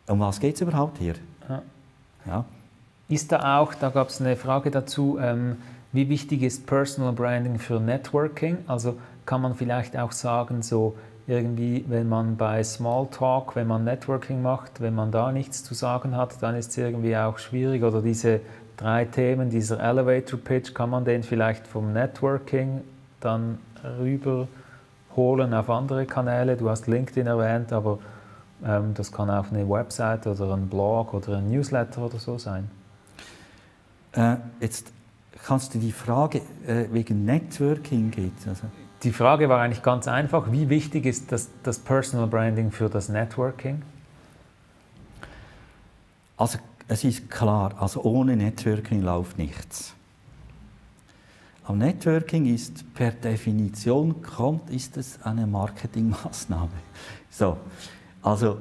[0.08, 1.16] um was geht es überhaupt hier?
[1.50, 1.62] Ja.
[2.26, 2.46] ja.
[3.10, 5.58] Ist da auch, da gab es eine Frage dazu, ähm,
[5.92, 8.58] wie wichtig ist Personal Branding für Networking?
[8.68, 10.96] Also kann man vielleicht auch sagen, so
[11.28, 16.18] irgendwie, wenn man bei Smalltalk, wenn man Networking macht, wenn man da nichts zu sagen
[16.18, 18.42] hat, dann ist es irgendwie auch schwierig oder diese
[18.76, 22.82] drei Themen, dieser Elevator Pitch, kann man den vielleicht vom Networking
[23.20, 23.60] dann
[24.00, 26.58] rüberholen auf andere Kanäle?
[26.58, 28.00] Du hast LinkedIn erwähnt, aber
[28.66, 32.70] ähm, das kann auch eine Website oder ein Blog oder ein Newsletter oder so sein.
[34.12, 34.92] Äh, jetzt
[35.46, 38.34] kannst du die Frage äh, wegen Networking geht.
[38.48, 38.68] Also.
[39.04, 40.52] Die Frage war eigentlich ganz einfach.
[40.52, 43.82] Wie wichtig ist das, das Personal Branding für das Networking?
[46.38, 49.94] Also es ist klar, also ohne Networking läuft nichts.
[51.66, 56.70] Aber Networking ist per Definition kommt, ist es eine Marketingmaßnahme.
[57.36, 57.58] So,
[58.22, 58.60] also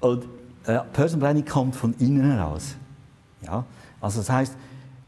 [0.00, 0.24] und
[0.66, 2.74] äh, Personal Branding kommt von innen heraus.
[3.42, 3.64] Ja,
[4.00, 4.56] also das heißt,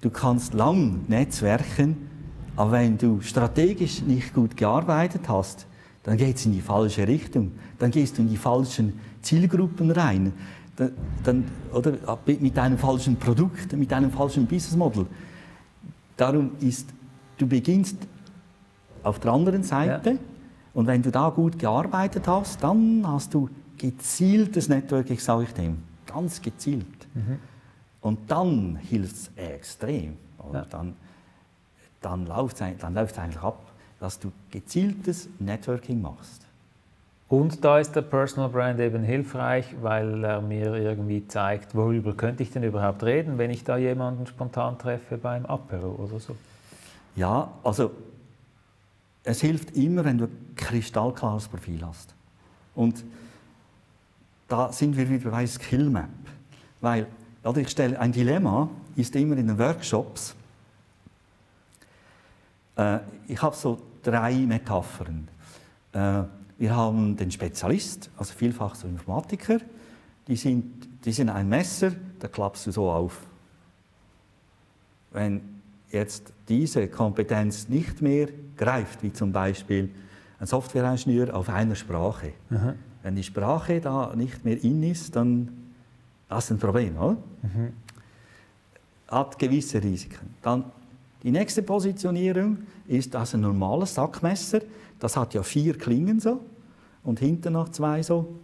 [0.02, 2.08] du kannst lang netzwerken,
[2.56, 5.66] aber wenn du strategisch nicht gut gearbeitet hast,
[6.02, 7.52] dann geht es in die falsche Richtung.
[7.78, 10.32] Dann gehst du in die falschen Zielgruppen rein
[11.24, 15.06] dann, oder, mit einem falschen Produkt, mit einem falschen Business Model.
[16.16, 16.88] Darum ist,
[17.38, 17.96] du beginnst
[19.02, 20.18] auf der anderen Seite ja.
[20.74, 25.78] und wenn du da gut gearbeitet hast, dann hast du gezieltes Networking, sage ich dem,
[26.06, 26.86] ganz gezielt.
[27.14, 27.38] Mhm.
[28.00, 30.14] Und dann hilft es extrem.
[30.52, 30.64] Ja.
[30.70, 30.94] Dann,
[32.00, 36.46] dann läuft es dann eigentlich ab, dass du gezieltes Networking machst.
[37.28, 42.44] Und da ist der Personal Brand eben hilfreich, weil er mir irgendwie zeigt, worüber könnte
[42.44, 46.36] ich denn überhaupt reden, wenn ich da jemanden spontan treffe beim Apero oder so.
[47.16, 47.90] Ja, also
[49.24, 52.14] es hilft immer, wenn du ein kristallklares Profil hast.
[52.76, 53.02] Und
[54.46, 56.08] da sind wir wieder bei Skill Map.
[56.80, 57.08] Weil,
[57.42, 60.35] also ich stelle, ein Dilemma ist immer in den Workshops,
[62.76, 65.28] äh, ich habe so drei Metaphern.
[65.92, 66.22] Äh,
[66.58, 69.58] wir haben den Spezialist, also vielfach so Informatiker,
[70.28, 73.20] die sind, die sind ein Messer, da klappst du so auf.
[75.12, 75.40] Wenn
[75.90, 79.90] jetzt diese Kompetenz nicht mehr greift, wie zum Beispiel
[80.38, 82.74] ein Softwareingenieur auf einer Sprache, mhm.
[83.02, 85.48] wenn die Sprache da nicht mehr in ist, dann
[86.28, 87.16] hast du ein Problem, oder?
[87.42, 87.72] Mhm.
[89.08, 90.34] Hat gewisse Risiken.
[90.42, 90.64] Dann
[91.26, 94.60] die nächste Positionierung ist das ein normales Sackmesser.
[95.00, 96.40] Das hat ja vier Klingen so
[97.02, 98.36] und hinten noch zwei so.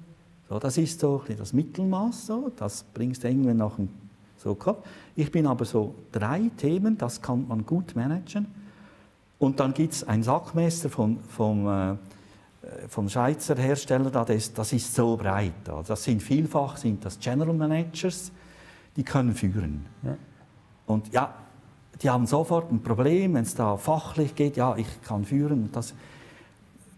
[0.49, 2.27] so das ist so das Mittelmaß.
[2.27, 2.51] So.
[2.57, 3.89] Das bringst du irgendwann nach dem
[4.37, 4.59] so
[5.15, 8.49] Ich bin aber so drei Themen, das kann man gut managen.
[9.39, 11.97] Und dann gibt es ein Sackmesser von, vom, äh,
[12.89, 15.53] vom Schweizer Hersteller, das, das ist so breit.
[15.87, 18.33] Das sind vielfach sind das General Managers,
[18.97, 19.87] die können führen.
[20.03, 20.17] Ja.
[20.87, 21.33] Und ja,
[22.03, 25.71] die haben sofort ein Problem, wenn es da fachlich geht, ja, ich kann führen.
[25.73, 25.95] Das,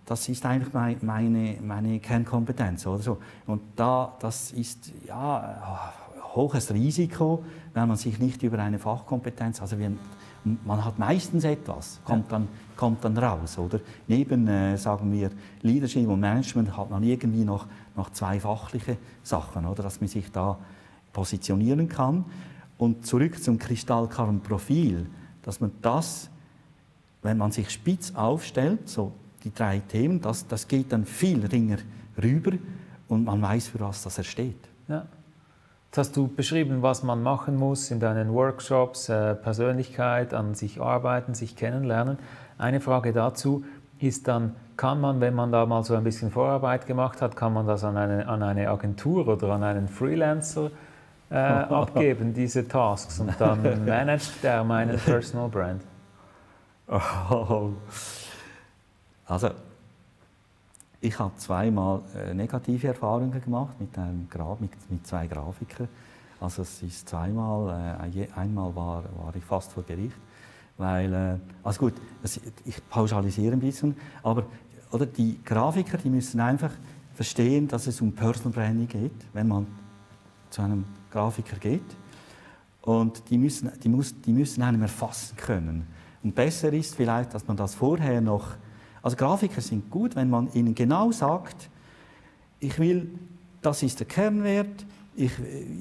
[0.06, 2.86] das ist eigentlich meine, meine Kernkompetenz.
[2.86, 3.18] Oder so.
[3.46, 5.92] Und da, das ist ja,
[6.34, 9.92] hohes Risiko, wenn man sich nicht über eine Fachkompetenz, also wir,
[10.64, 13.58] man hat meistens etwas, kommt dann, kommt dann raus.
[13.58, 13.80] Oder?
[14.08, 15.30] Neben, äh, sagen wir,
[15.62, 19.82] Leadership und Management hat man irgendwie noch, noch zwei fachliche Sachen, oder?
[19.82, 20.58] dass man sich da
[21.12, 22.24] positionieren kann.
[22.78, 25.06] Und zurück zum kristallklaren Profil,
[25.42, 26.30] dass man das,
[27.22, 29.12] wenn man sich spitz aufstellt, so
[29.44, 31.76] die drei Themen, das, das geht dann viel ringer
[32.20, 32.52] rüber
[33.08, 34.68] und man weiß, für was das er steht.
[34.88, 35.06] Ja.
[35.86, 40.80] Jetzt hast du beschrieben, was man machen muss in deinen Workshops, äh, Persönlichkeit, an sich
[40.80, 42.18] arbeiten, sich kennenlernen.
[42.58, 43.64] Eine Frage dazu
[44.00, 47.52] ist dann, kann man, wenn man da mal so ein bisschen Vorarbeit gemacht hat, kann
[47.52, 50.72] man das an eine, an eine Agentur oder an einen Freelancer
[51.30, 55.82] äh, abgeben, diese Tasks, und dann managt der meinen Personal Brand?
[59.26, 59.48] Also,
[61.00, 65.88] ich habe zweimal äh, negative Erfahrungen gemacht mit, einem Gra mit, mit zwei Grafikern.
[66.40, 70.16] Also es ist zweimal, äh, einmal war, war ich fast vor Gericht,
[70.76, 71.94] weil, äh, also gut,
[72.66, 74.44] ich pauschalisiere ein bisschen, aber
[74.92, 76.70] oder die Grafiker, die müssen einfach
[77.14, 79.66] verstehen, dass es um Personal Branding geht, wenn man
[80.54, 81.82] zu einem Grafiker geht.
[82.82, 85.86] Und die müssen, die, muss, die müssen einem erfassen können.
[86.22, 88.56] Und besser ist vielleicht, dass man das vorher noch
[89.04, 91.68] also Grafiker sind gut, wenn man ihnen genau sagt,
[92.58, 93.10] ich will,
[93.60, 95.30] das ist der Kernwert, ich,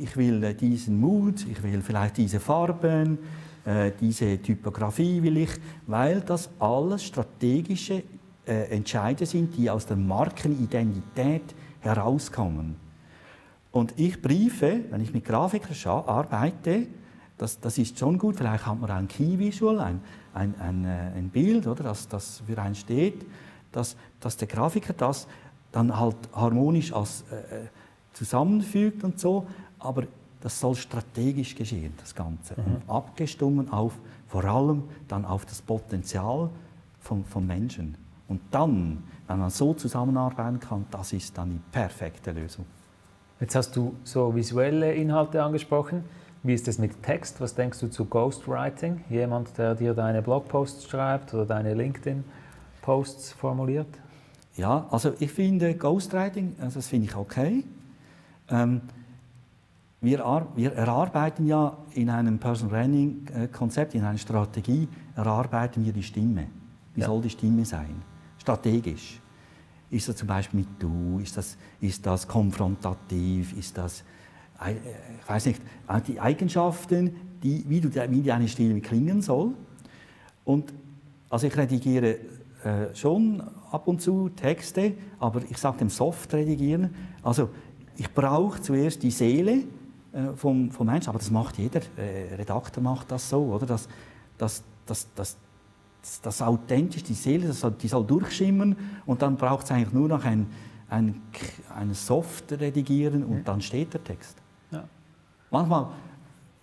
[0.02, 3.18] ich will äh, diesen Mut, ich will vielleicht diese Farben,
[3.64, 5.52] äh, diese Typografie will ich,
[5.88, 8.04] weil das alles strategische
[8.46, 12.76] äh, Entscheide sind, die aus der Markenidentität herauskommen.
[13.74, 16.86] Und ich briefe, wenn ich mit Grafikern arbeite,
[17.40, 20.00] das, das ist schon gut, vielleicht hat man ein Key Visual, ein,
[20.34, 23.26] ein, ein, äh, ein Bild, oder, das, das für einen steht,
[23.72, 25.28] dass, dass der Grafiker das
[25.72, 27.68] dann halt harmonisch als, äh, äh,
[28.14, 29.48] zusammenfügt und so,
[29.80, 30.04] aber
[30.40, 32.54] das soll strategisch geschehen, das Ganze.
[32.56, 32.76] Mhm.
[32.76, 36.52] Und abgestimmt auf, vor allem dann auf das Potenzial
[37.00, 37.98] von, von Menschen.
[38.28, 42.66] Und dann, wenn man so zusammenarbeiten kann, das ist dann die perfekte Lösung.
[43.40, 46.04] Jetzt hast du so visuelle Inhalte angesprochen.
[46.44, 47.40] Wie ist es mit Text?
[47.42, 49.04] Was denkst du zu Ghostwriting?
[49.10, 53.88] Jemand, der dir deine Blogposts schreibt oder deine LinkedIn-Posts formuliert?
[54.56, 57.64] Ja, also ich finde Ghostwriting, also das finde ich okay.
[58.50, 58.82] Ähm,
[60.02, 60.20] wir,
[60.56, 66.48] wir, erarbeiten ja in einem Personal Branding-Konzept, in einer Strategie, erarbeiten wir die Stimme.
[66.94, 67.08] Wie ja.
[67.08, 68.02] soll die Stimme sein?
[68.38, 69.22] Strategisch.
[69.94, 71.20] Ist das zum Beispiel mit Du?
[71.20, 73.58] Ist das, ist das konfrontativ?
[73.58, 74.04] Ist das
[74.70, 75.62] ich weiß nicht,
[76.08, 79.54] die Eigenschaften, die, wie, du, wie deine Stimme klingen soll.
[80.46, 80.74] Und
[81.30, 82.18] also ich redigiere
[82.64, 86.94] äh, schon ab und zu Texte, aber ich sage dem Soft redigieren.
[87.24, 87.50] Also
[87.98, 89.64] ich brauche zuerst die Seele
[90.14, 93.66] äh, vom, vom Menschen, aber das macht jeder äh, Redakteur macht das so, oder?
[93.66, 93.88] Das,
[94.38, 95.38] das, das, das,
[96.04, 99.94] das, das authentisch, die Seele, das soll, die soll durchschimmern und dann braucht es eigentlich
[99.94, 100.48] nur noch ein,
[100.90, 101.22] ein,
[101.76, 104.38] ein Soft redigieren und dann steht der Text.
[105.54, 105.90] Manchmal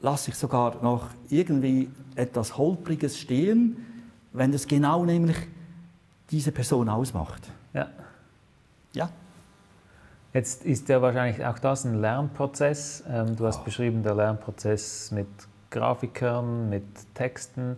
[0.00, 3.86] lasse ich sogar noch irgendwie etwas Holpriges stehen,
[4.32, 5.36] wenn es genau nämlich
[6.32, 7.52] diese Person ausmacht.
[7.72, 7.86] Ja.
[8.92, 9.10] Ja.
[10.32, 13.04] Jetzt ist ja wahrscheinlich auch das ein Lernprozess.
[13.08, 13.64] Ähm, du hast oh.
[13.64, 15.28] beschrieben, der Lernprozess mit
[15.70, 17.76] Grafikern, mit Texten.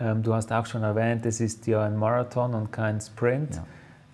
[0.00, 3.60] Ähm, du hast auch schon erwähnt, es ist ja ein Marathon und kein Sprint.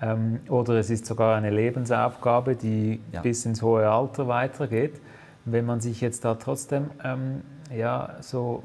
[0.00, 0.12] Ja.
[0.12, 3.22] Ähm, oder es ist sogar eine Lebensaufgabe, die ja.
[3.22, 5.00] bis ins hohe Alter weitergeht
[5.46, 7.42] wenn man sich jetzt da trotzdem ähm,
[7.74, 8.62] ja, so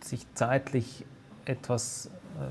[0.00, 1.04] sich zeitlich
[1.44, 2.48] etwas ähm,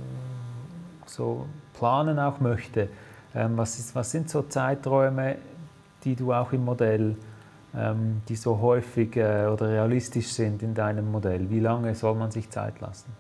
[1.06, 2.90] so planen auch möchte,
[3.36, 5.38] ähm, was, ist, was sind so Zeiträume,
[6.04, 7.18] die du auch im Modell,
[7.76, 11.50] ähm, die so häufig äh, oder realistisch sind in deinem Modell?
[11.50, 13.12] Wie lange soll man sich Zeit lassen?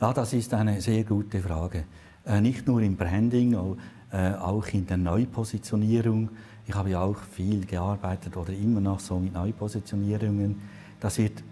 [0.00, 1.84] Ja, das ist eine sehr gute Frage.
[2.24, 3.76] Äh, nicht nur im Branding,
[4.12, 6.30] äh, auch in der Neupositionierung
[6.70, 10.62] ich habe ja auch viel gearbeitet oder immer noch so mit Neupositionierungen.
[11.00, 11.42] Das wird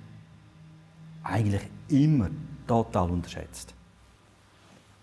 [1.25, 2.31] eigentlich immer
[2.69, 3.75] total unterschätzt.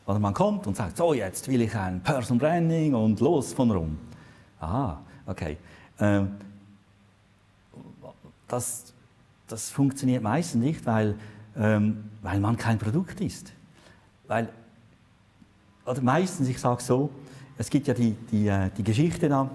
[0.06, 3.72] Oder man kommt und sagt, so jetzt will ich ein Personal Branding und los von
[3.72, 3.98] rum.
[4.62, 5.58] Ah, okay.
[6.00, 6.38] Ähm,
[8.48, 8.94] das,
[9.48, 11.16] das funktioniert meistens nicht, weil,
[11.58, 13.52] ähm, weil man kein Produkt ist.
[14.28, 14.50] Weil,
[15.86, 17.10] oder meistens, ich sage so,
[17.58, 19.50] es gibt ja die, die, äh, die Geschichte da,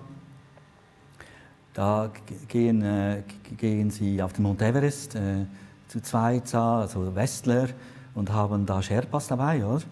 [1.74, 2.10] da
[2.48, 3.22] gehen, äh,
[3.56, 5.46] gehen sie auf den Mount Everest äh,
[5.88, 7.68] zu zweit, also Westler,
[8.14, 9.64] und haben da Sherpas dabei.
[9.64, 9.82] Oder?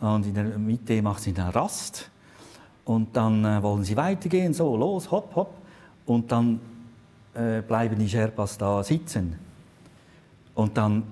[0.00, 2.10] Und in der Mitte macht sie eine Rast.
[2.84, 5.54] Und dann äh, wollen sie weitergehen, so los, hopp, hopp.
[6.06, 6.60] Und dann
[7.34, 9.36] äh, bleiben die Sherpas da sitzen.
[10.54, 11.02] Und dann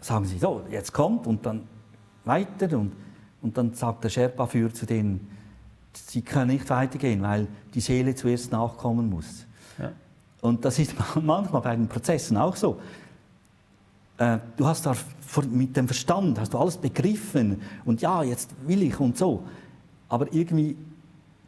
[0.00, 1.66] sagen sie, so, jetzt kommt und dann
[2.24, 2.76] weiter.
[2.78, 2.92] Und,
[3.42, 5.28] und dann sagt der Sherpa-Führer zu denen,
[5.92, 9.46] sie können nicht weitergehen, weil die Seele zuerst nachkommen muss.
[9.78, 9.92] Ja.
[10.40, 12.78] Und das ist manchmal bei den Prozessen auch so.
[14.18, 14.94] Äh, du hast da
[15.50, 19.44] mit dem Verstand, hast du alles begriffen und ja, jetzt will ich und so.
[20.08, 20.76] Aber irgendwie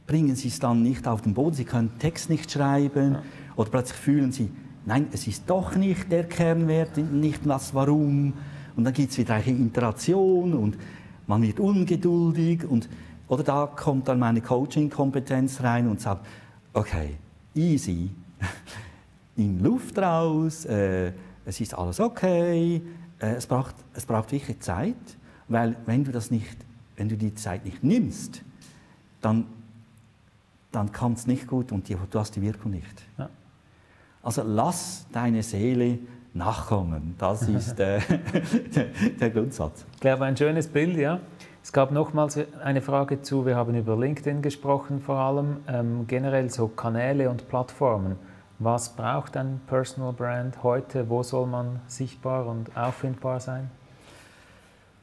[0.06, 3.22] bringen sie es dann nicht auf den Boden, sie können Text nicht schreiben ja.
[3.56, 4.50] oder plötzlich fühlen sie,
[4.86, 8.32] nein, es ist doch nicht der Kernwert, nicht das Warum.
[8.76, 10.76] Und dann gibt es wieder eine Interaktion und
[11.26, 12.88] man wird ungeduldig und
[13.28, 16.26] oder da kommt dann meine Coaching-Kompetenz rein und sagt,
[16.72, 17.16] okay,
[17.54, 18.10] easy,
[19.36, 21.12] nimm Luft raus, äh,
[21.44, 22.82] es ist alles okay,
[23.20, 24.96] äh, es, braucht, es braucht wirklich Zeit,
[25.46, 26.56] weil wenn du, das nicht,
[26.96, 28.42] wenn du die Zeit nicht nimmst,
[29.20, 29.46] dann,
[30.72, 33.02] dann kann es nicht gut und die, du hast die Wirkung nicht.
[33.16, 33.30] Ja.
[34.22, 35.98] Also lass deine Seele
[36.34, 37.14] nachkommen.
[37.18, 38.00] Das ist äh,
[39.20, 39.84] der, Grundsatz.
[39.94, 41.20] Ich glaube, ein schönes Bild, ja.
[41.62, 46.48] Es gab nochmals eine Frage zu, wir haben über LinkedIn gesprochen vor allem, ähm, generell
[46.48, 48.16] so Kanäle und Plattformen.
[48.58, 51.08] Was braucht ein Personal Brand heute?
[51.08, 53.70] Wo soll man sichtbar und auffindbar sein?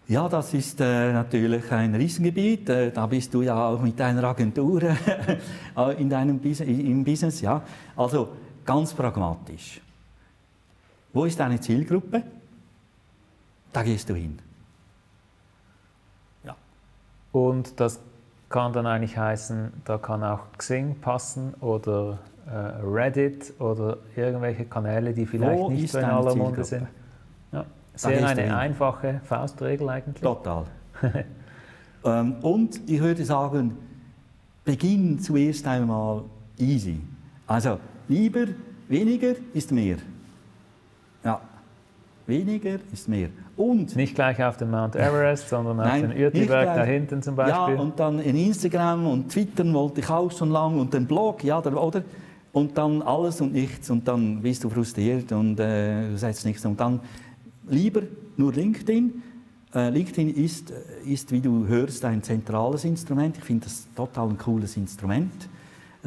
[0.07, 2.69] Ja, das ist äh, natürlich ein Riesengebiet.
[2.69, 4.81] Äh, da bist du ja auch mit deiner Agentur
[5.77, 7.41] äh, in deinem Bus im Business.
[7.41, 7.61] Ja.
[7.95, 8.29] Also
[8.67, 9.81] ganz pragmatisch.
[11.13, 12.21] Wo ist deine Zielgruppe?
[13.73, 14.37] Da gehst du hin.
[16.43, 16.55] Ja.
[17.31, 17.99] Und das
[18.49, 22.51] kann dann eigentlich heißen, da kann auch Xing passen oder äh,
[22.85, 26.87] Reddit oder irgendwelche Kanäle, die vielleicht Wo nicht so in aller Munde sind.
[27.51, 30.21] Ja, sehr eine einfache Faustregel eigentlich.
[30.21, 30.65] Total.
[32.05, 33.77] ähm, und ich würde sagen,
[34.63, 36.23] beginn zuerst einmal
[36.57, 37.01] easy.
[37.47, 38.45] Also lieber
[38.87, 39.97] weniger ist mehr.
[41.23, 41.41] Ja,
[42.25, 43.29] weniger ist mehr.
[43.55, 47.75] Und nicht gleich auf den Mount Everest, sondern auf den Uertiberg da hinten zum Beispiel.
[47.75, 51.43] Ja, und dann in Instagram und Twittern wollte ich auch schon lange und den Blog,
[51.43, 52.03] ja, oder?
[52.57, 56.65] und dann alles und nichts und dann bist du frustriert und äh, du sagst nichts.
[56.65, 56.99] Und dann
[57.67, 58.01] lieber
[58.35, 59.21] nur LinkedIn.
[59.73, 63.37] Äh, LinkedIn ist, äh, ist, wie du hörst, ein zentrales Instrument.
[63.37, 65.49] Ich finde das total ein cooles Instrument.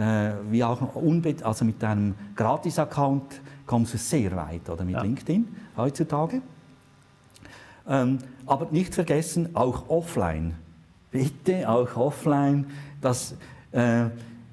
[0.01, 0.81] Äh, wie auch
[1.43, 5.03] also mit einem Gratis-Account kommst du sehr weit oder mit ja.
[5.03, 6.41] LinkedIn heutzutage.
[7.87, 10.55] Ähm, aber nicht vergessen, auch offline.
[11.11, 12.65] Bitte auch offline,
[13.03, 13.35] das,
[13.73, 14.07] äh,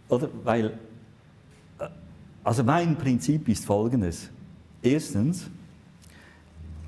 [0.09, 0.77] oder, weil
[2.43, 4.29] also mein Prinzip ist folgendes.
[4.81, 5.49] Erstens,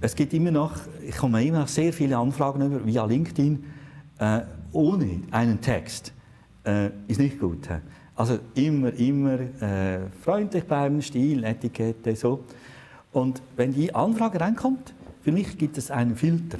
[0.01, 0.73] es gibt immer noch,
[1.07, 3.63] ich komme immer noch sehr viele Anfragen über via LinkedIn
[4.17, 4.41] äh,
[4.73, 6.11] ohne einen Text.
[6.65, 7.69] Äh, ist nicht gut.
[8.19, 12.43] Also immer, immer äh, freundlich bleiben, Stil, Etikette, so.
[13.13, 16.57] Und wenn die Anfrage reinkommt, für mich gibt es einen Filter.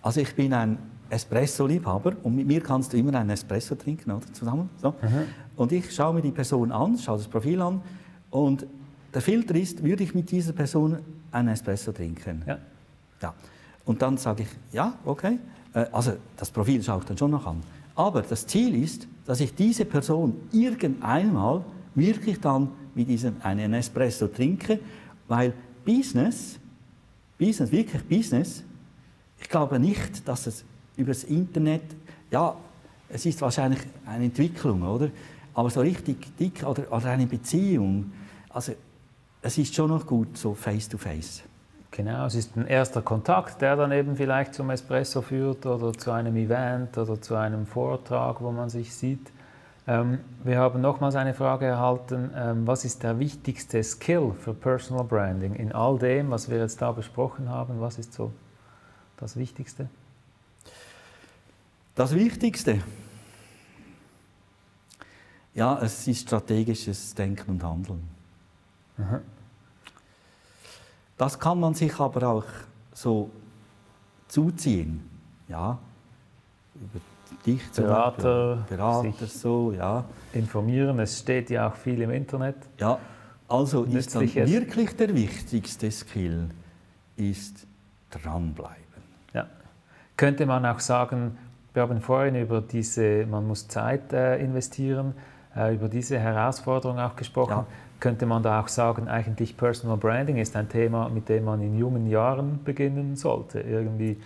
[0.00, 0.78] Also ich bin ein
[1.10, 4.24] Espresso-Liebhaber und mit mir kannst du immer einen Espresso trinken, oder?
[4.32, 4.70] Zusammen.
[4.80, 4.92] So.
[4.92, 5.26] Mhm.
[5.54, 7.82] Und ich schaue mir die Person an, schaue das Profil an
[8.30, 8.66] und
[9.12, 10.96] der Filter ist, würde ich mit dieser Person
[11.30, 12.42] einen Espresso trinken?
[12.46, 12.58] Ja.
[13.20, 13.34] ja.
[13.84, 15.40] Und dann sage ich, ja, okay.
[15.74, 17.62] Äh, also das Profil schaue ich dann schon noch an.
[17.98, 21.64] Aber das Ziel ist, dass ich diese Person irgendeinmal
[21.96, 24.78] wirklich dann mit diesem einen Espresso trinke,
[25.26, 25.52] weil
[25.84, 26.60] Business,
[27.36, 28.62] Business, wirklich Business,
[29.40, 30.64] ich glaube nicht, dass es
[30.96, 31.82] über das Internet,
[32.30, 32.54] ja,
[33.08, 35.10] es ist wahrscheinlich eine Entwicklung, oder?
[35.52, 38.12] Aber so richtig dick oder, oder eine Beziehung,
[38.50, 38.74] also
[39.42, 41.42] es ist schon noch gut, so face to face.
[41.90, 46.12] Genau, es ist ein erster Kontakt, der dann eben vielleicht zum Espresso führt oder zu
[46.12, 49.32] einem Event oder zu einem Vortrag, wo man sich sieht.
[49.86, 55.04] Ähm, wir haben nochmals eine Frage erhalten, ähm, was ist der wichtigste Skill für Personal
[55.04, 55.54] Branding?
[55.54, 58.32] In all dem, was wir jetzt da besprochen haben, was ist so
[59.16, 59.88] das Wichtigste?
[61.94, 62.80] Das Wichtigste,
[65.54, 68.08] ja, es ist strategisches Denken und Handeln.
[68.98, 69.37] Mhm.
[71.18, 72.44] Das kann man sich aber auch
[72.92, 73.30] so
[74.28, 75.08] zuziehen,
[75.48, 75.78] ja,
[76.74, 77.00] über
[77.44, 80.04] dich zum Berater, Berater so, ja.
[80.32, 82.56] Informieren, es steht ja auch viel im Internet.
[82.78, 82.98] Ja.
[83.48, 86.50] Also ist dann wirklich der wichtigste Skill
[87.16, 87.66] ist
[88.10, 88.76] dranbleiben.
[89.32, 89.46] Ja.
[90.16, 91.36] Könnte man auch sagen,
[91.72, 95.14] wir haben vorhin über diese, man muss Zeit äh, investieren,
[95.56, 97.50] äh, über diese Herausforderung auch gesprochen.
[97.50, 97.66] Ja.
[98.00, 101.76] Könnte man da auch sagen, eigentlich Personal Branding ist ein Thema, mit dem man in
[101.76, 103.60] jungen Jahren beginnen sollte.
[103.60, 104.20] Irgendwie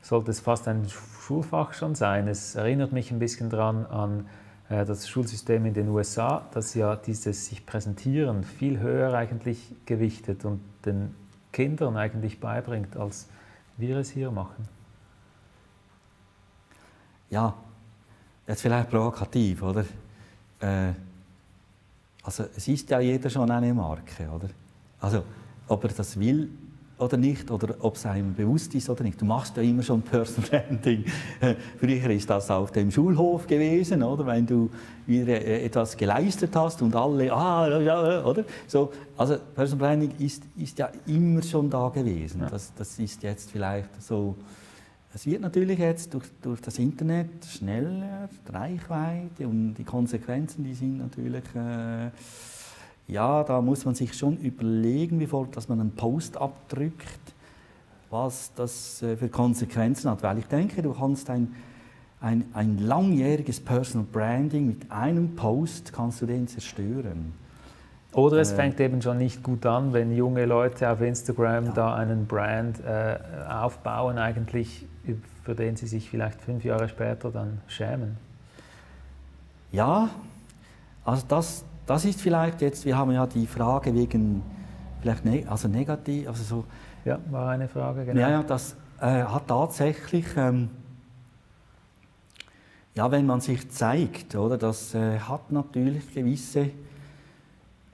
[0.00, 2.28] sollte es fast ein Schulfach schon sein.
[2.28, 4.26] Es erinnert mich ein bisschen daran an
[4.70, 10.44] äh, das Schulsystem in den USA, das ja dieses sich präsentieren viel höher eigentlich gewichtet
[10.44, 11.14] und den
[11.52, 13.28] Kindern eigentlich beibringt, als
[13.76, 14.68] wir es hier machen.
[17.30, 17.54] Ja,
[18.46, 19.84] jetzt vielleicht provokativ, oder?
[20.60, 20.92] Äh,
[22.28, 24.50] also es ist ja jeder schon eine Marke, oder?
[25.00, 25.22] Also
[25.66, 26.50] ob er das will
[26.98, 29.18] oder nicht, oder ob es einem bewusst ist oder nicht.
[29.18, 31.06] Du machst ja immer schon Personal Branding.
[31.80, 34.26] Früher ist das auf dem Schulhof gewesen, oder?
[34.26, 34.68] Wenn du
[35.06, 38.44] wieder äh, etwas geleistet hast und alle, ah, ja, oder?
[38.66, 42.42] So, also Personal Branding ist, ist ja immer schon da gewesen.
[42.42, 42.50] Ja.
[42.50, 44.34] Das, das ist jetzt vielleicht so,
[45.18, 50.74] es wird natürlich jetzt durch, durch das Internet schneller, die Reichweite und die Konsequenzen, die
[50.74, 51.42] sind natürlich...
[51.56, 52.10] Äh,
[53.08, 57.34] ja, da muss man sich schon überlegen, bevor dass man einen Post abdrückt,
[58.10, 60.22] was das äh, für Konsequenzen hat.
[60.22, 61.52] Weil ich denke, du kannst ein,
[62.20, 67.32] ein, ein langjähriges Personal Branding mit einem Post kannst du den zerstören.
[68.12, 71.72] Oder es äh, fängt eben schon nicht gut an, wenn junge Leute auf Instagram ja.
[71.72, 73.16] da einen Brand äh,
[73.48, 74.86] aufbauen, eigentlich
[75.48, 78.18] für den sie sich vielleicht fünf Jahre später dann schämen.
[79.72, 80.10] Ja,
[81.06, 84.42] also das, das ist vielleicht jetzt, wir haben ja die Frage wegen,
[85.00, 86.64] vielleicht ne, also negativ, also so.
[87.06, 88.20] Ja, war eine Frage, genau.
[88.20, 90.68] Ja, ja das äh, hat tatsächlich, ähm,
[92.94, 96.72] ja, wenn man sich zeigt, oder, das äh, hat natürlich gewisse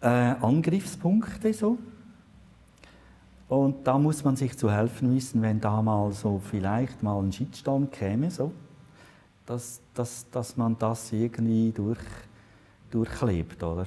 [0.00, 1.78] äh, Angriffspunkte so.
[3.48, 7.30] Und da muss man sich zu helfen wissen, wenn da mal so vielleicht mal ein
[7.30, 8.52] Shitstorm käme, so,
[9.46, 12.00] dass, dass, dass man das irgendwie durch
[12.90, 13.86] durchlebt, oder?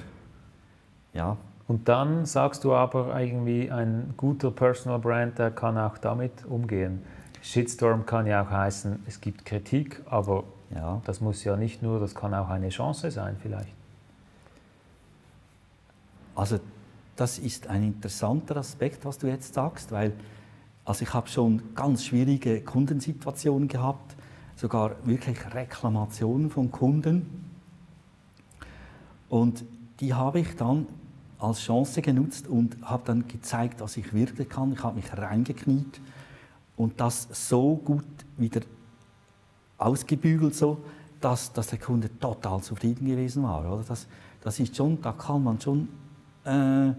[1.14, 1.36] Ja.
[1.66, 7.02] Und dann sagst du aber irgendwie, ein guter Personal Brand, der kann auch damit umgehen.
[7.42, 10.44] Shitstorm kann ja auch heißen, es gibt Kritik, aber
[10.74, 11.00] ja.
[11.04, 13.72] das muss ja nicht nur, das kann auch eine Chance sein vielleicht.
[16.34, 16.60] Also
[17.20, 20.12] das ist ein interessanter Aspekt, was du jetzt sagst, weil
[20.84, 24.16] also ich habe schon ganz schwierige Kundensituationen gehabt,
[24.56, 27.48] sogar wirklich Reklamationen von Kunden,
[29.28, 29.64] und
[30.00, 30.86] die habe ich dann
[31.38, 34.72] als Chance genutzt und habe dann gezeigt, was ich wirklich kann.
[34.72, 36.00] Ich habe mich reingekniet
[36.76, 38.04] und das so gut
[38.36, 38.60] wieder
[39.76, 40.78] ausgebügelt, so,
[41.20, 43.60] dass, dass der Kunde total zufrieden gewesen war.
[43.72, 43.84] Oder?
[43.86, 44.06] Das,
[44.40, 45.88] das ist schon, da kann man schon
[46.44, 46.92] äh,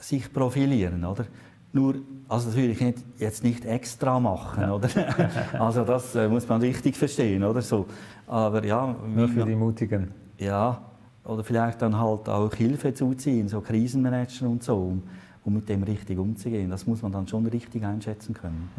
[0.00, 1.04] sich profilieren.
[1.04, 1.26] Oder?
[1.72, 1.96] Nur,
[2.28, 4.74] also das will ich nicht, jetzt nicht extra machen, ja.
[4.74, 4.88] oder?
[5.58, 7.86] Also das äh, muss man richtig verstehen, oder so.
[8.26, 10.12] Aber ja, nur für die Mutigen.
[10.38, 10.80] Ja,
[11.24, 15.02] oder vielleicht dann halt auch Hilfe zuziehen, so Krisenmanager und so, um,
[15.44, 16.70] um mit dem richtig umzugehen.
[16.70, 18.70] Das muss man dann schon richtig einschätzen können.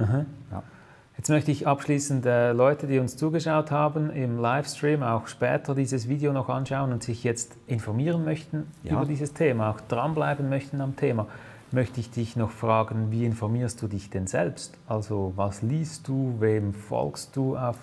[0.52, 0.64] Ja.
[1.20, 6.08] Jetzt möchte ich abschließend äh, Leute, die uns zugeschaut haben im Livestream, auch später dieses
[6.08, 8.94] Video noch anschauen und sich jetzt informieren möchten ja.
[8.94, 11.28] über dieses Thema, auch dranbleiben möchten am Thema,
[11.74, 14.78] möchte ich dich noch fragen, wie informierst du dich denn selbst?
[14.88, 17.76] Also was liest du, wem folgst du auf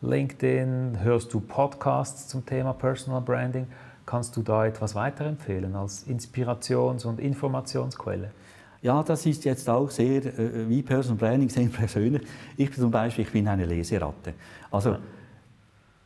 [0.00, 3.66] LinkedIn, hörst du Podcasts zum Thema Personal Branding?
[4.06, 8.30] Kannst du da etwas weiterempfehlen als Inspirations- und Informationsquelle?
[8.84, 12.20] Ja, das ist jetzt auch sehr, äh, wie Personal Branding, sehr persönlich.
[12.54, 14.34] Ich zum Beispiel, ich bin eine Leseratte.
[14.70, 14.98] Also,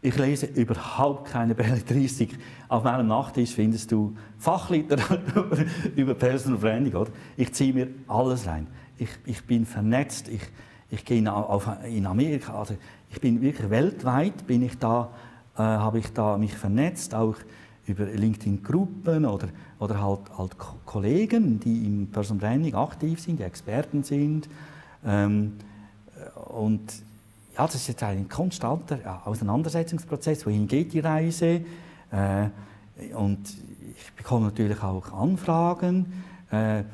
[0.00, 2.38] ich lese überhaupt keine Belletristik.
[2.68, 5.58] Auf meinem Nachttisch findest du Fachliteratur
[5.96, 6.94] über Personal Branding.
[6.94, 7.10] Oder?
[7.36, 8.68] Ich ziehe mir alles rein.
[8.96, 10.28] Ich, ich bin vernetzt.
[10.28, 10.42] Ich,
[10.88, 12.60] ich gehe in Amerika.
[12.60, 12.76] Also
[13.10, 15.10] ich bin wirklich weltweit bin ich da,
[15.56, 17.12] äh, habe ich da mich vernetzt.
[17.12, 17.34] Auch
[17.88, 24.02] über LinkedIn-Gruppen oder, oder halt, halt Kollegen, die im Personal Branding aktiv sind, die Experten
[24.02, 24.48] sind.
[25.04, 25.54] Ähm,
[26.46, 26.92] und
[27.56, 30.46] ja, das ist jetzt ein konstanter Auseinandersetzungsprozess.
[30.46, 31.62] Wohin geht die Reise?
[32.10, 32.48] Äh,
[33.14, 33.40] und
[33.96, 36.84] ich bekomme natürlich auch Anfragen, äh,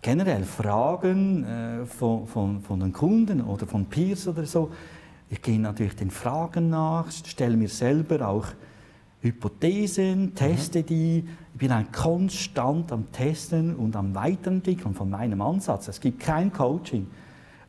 [0.00, 4.70] generell Fragen äh, von, von, von den Kunden oder von Peers oder so.
[5.30, 8.46] Ich gehe natürlich den Fragen nach, stelle mir selber auch
[9.22, 11.24] Hypothesen, teste die.
[11.52, 15.86] Ich bin ein konstant am Testen und am Weiterentwickeln von meinem Ansatz.
[15.86, 17.06] Es gibt kein Coaching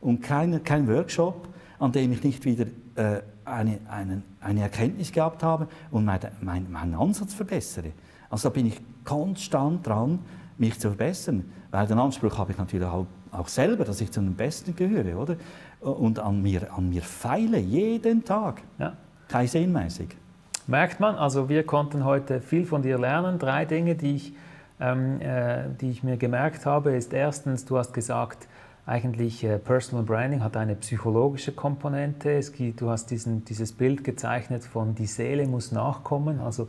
[0.00, 1.48] und kein, kein Workshop,
[1.78, 6.70] an dem ich nicht wieder äh, eine, eine, eine Erkenntnis gehabt habe und meine, mein,
[6.72, 7.92] meinen Ansatz verbessere.
[8.30, 10.18] Also da bin ich konstant dran,
[10.58, 11.44] mich zu verbessern.
[11.70, 15.16] Weil den Anspruch habe ich natürlich auch, auch selber, dass ich zu den Besten gehöre,
[15.16, 15.36] oder?
[15.80, 18.62] Und an mir, an mir feile, jeden Tag.
[18.78, 18.96] Ja.
[19.28, 20.16] Kein sinnmäßig.
[20.66, 23.38] Merkt man, also wir konnten heute viel von dir lernen.
[23.38, 24.32] Drei Dinge, die ich,
[24.80, 28.48] ähm, äh, die ich mir gemerkt habe, ist erstens, du hast gesagt,
[28.86, 32.32] eigentlich äh, Personal Branding hat eine psychologische Komponente.
[32.32, 36.40] Es gibt, du hast diesen, dieses Bild gezeichnet von die Seele muss nachkommen.
[36.40, 36.68] Also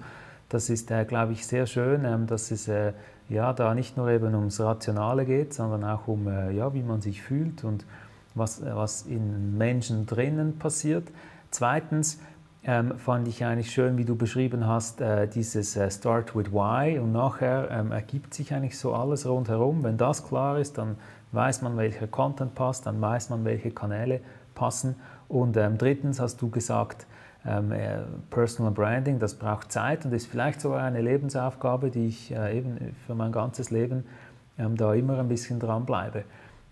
[0.49, 2.91] das ist, äh, glaube ich, sehr schön, ähm, dass es äh,
[3.29, 6.99] ja, da nicht nur eben ums Rationale geht, sondern auch um, äh, ja, wie man
[6.99, 7.85] sich fühlt und
[8.33, 11.07] was, was in Menschen drinnen passiert.
[11.49, 12.19] Zweitens,
[12.65, 16.97] ähm, fand ich eigentlich schön, wie du beschrieben hast, äh, dieses äh, Start with Why
[16.97, 19.83] und nachher ähm, ergibt sich eigentlich so alles rundherum.
[19.83, 20.97] Wenn das klar ist, dann
[21.31, 24.19] weiß man, welcher Content passt, dann weiß man, welche Kanäle
[24.55, 24.95] passen.
[25.27, 27.05] Und ähm, drittens hast du gesagt,
[27.45, 27.99] ähm, äh,
[28.31, 32.95] Personal Branding, das braucht Zeit und ist vielleicht sogar eine Lebensaufgabe, die ich äh, eben
[33.05, 34.05] für mein ganzes Leben
[34.57, 36.23] ähm, da immer ein bisschen dranbleibe.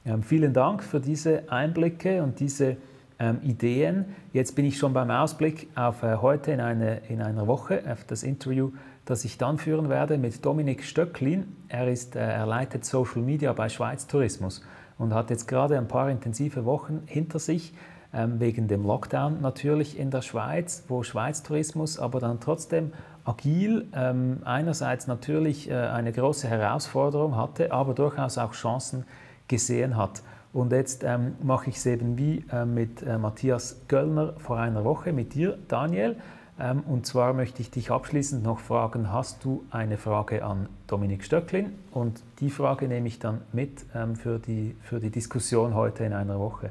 [0.05, 2.77] Ähm, vielen Dank für diese Einblicke und diese
[3.23, 4.05] ähm, Ideen.
[4.33, 8.03] Jetzt bin ich schon beim Ausblick auf äh, heute in, eine, in einer Woche, auf
[8.03, 8.71] das Interview,
[9.05, 11.55] das ich dann führen werde mit Dominik Stöcklin.
[11.69, 14.61] Er, ist, äh, er leitet Social Media bei Schweiz Tourismus
[14.97, 17.73] und hat jetzt gerade ein paar intensive Wochen hinter sich,
[18.13, 22.91] ähm, wegen dem Lockdown natürlich in der Schweiz, wo Schweiz Tourismus aber dann trotzdem
[23.23, 29.05] agil ähm, einerseits natürlich äh, eine große Herausforderung hatte, aber durchaus auch Chancen
[29.47, 30.21] gesehen hat.
[30.53, 34.83] Und jetzt ähm, mache ich es eben wie äh, mit äh, Matthias Göllner vor einer
[34.83, 36.15] Woche, mit dir, Daniel.
[36.59, 41.23] Ähm, und zwar möchte ich dich abschließend noch fragen, hast du eine Frage an Dominik
[41.23, 41.73] Stöcklin?
[41.89, 46.13] Und die Frage nehme ich dann mit ähm, für, die, für die Diskussion heute in
[46.13, 46.69] einer Woche.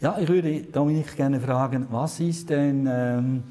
[0.00, 3.42] Ja, ich würde Dominik gerne fragen, was ist denn ähm,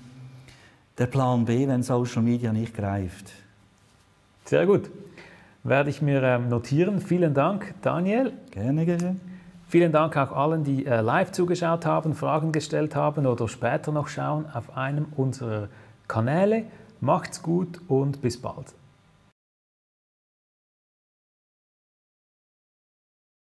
[0.97, 3.31] der Plan B, wenn Social Media nicht greift?
[4.45, 4.89] Sehr gut
[5.63, 7.01] werde ich mir ähm, notieren.
[7.01, 8.33] Vielen Dank, Daniel.
[8.51, 9.15] Gerne, gerne.
[9.67, 14.07] Vielen Dank auch allen, die äh, live zugeschaut haben, Fragen gestellt haben oder später noch
[14.07, 15.67] schauen auf einem unserer
[16.07, 16.63] Kanäle.
[17.01, 18.78] Macht's gut und bis bald.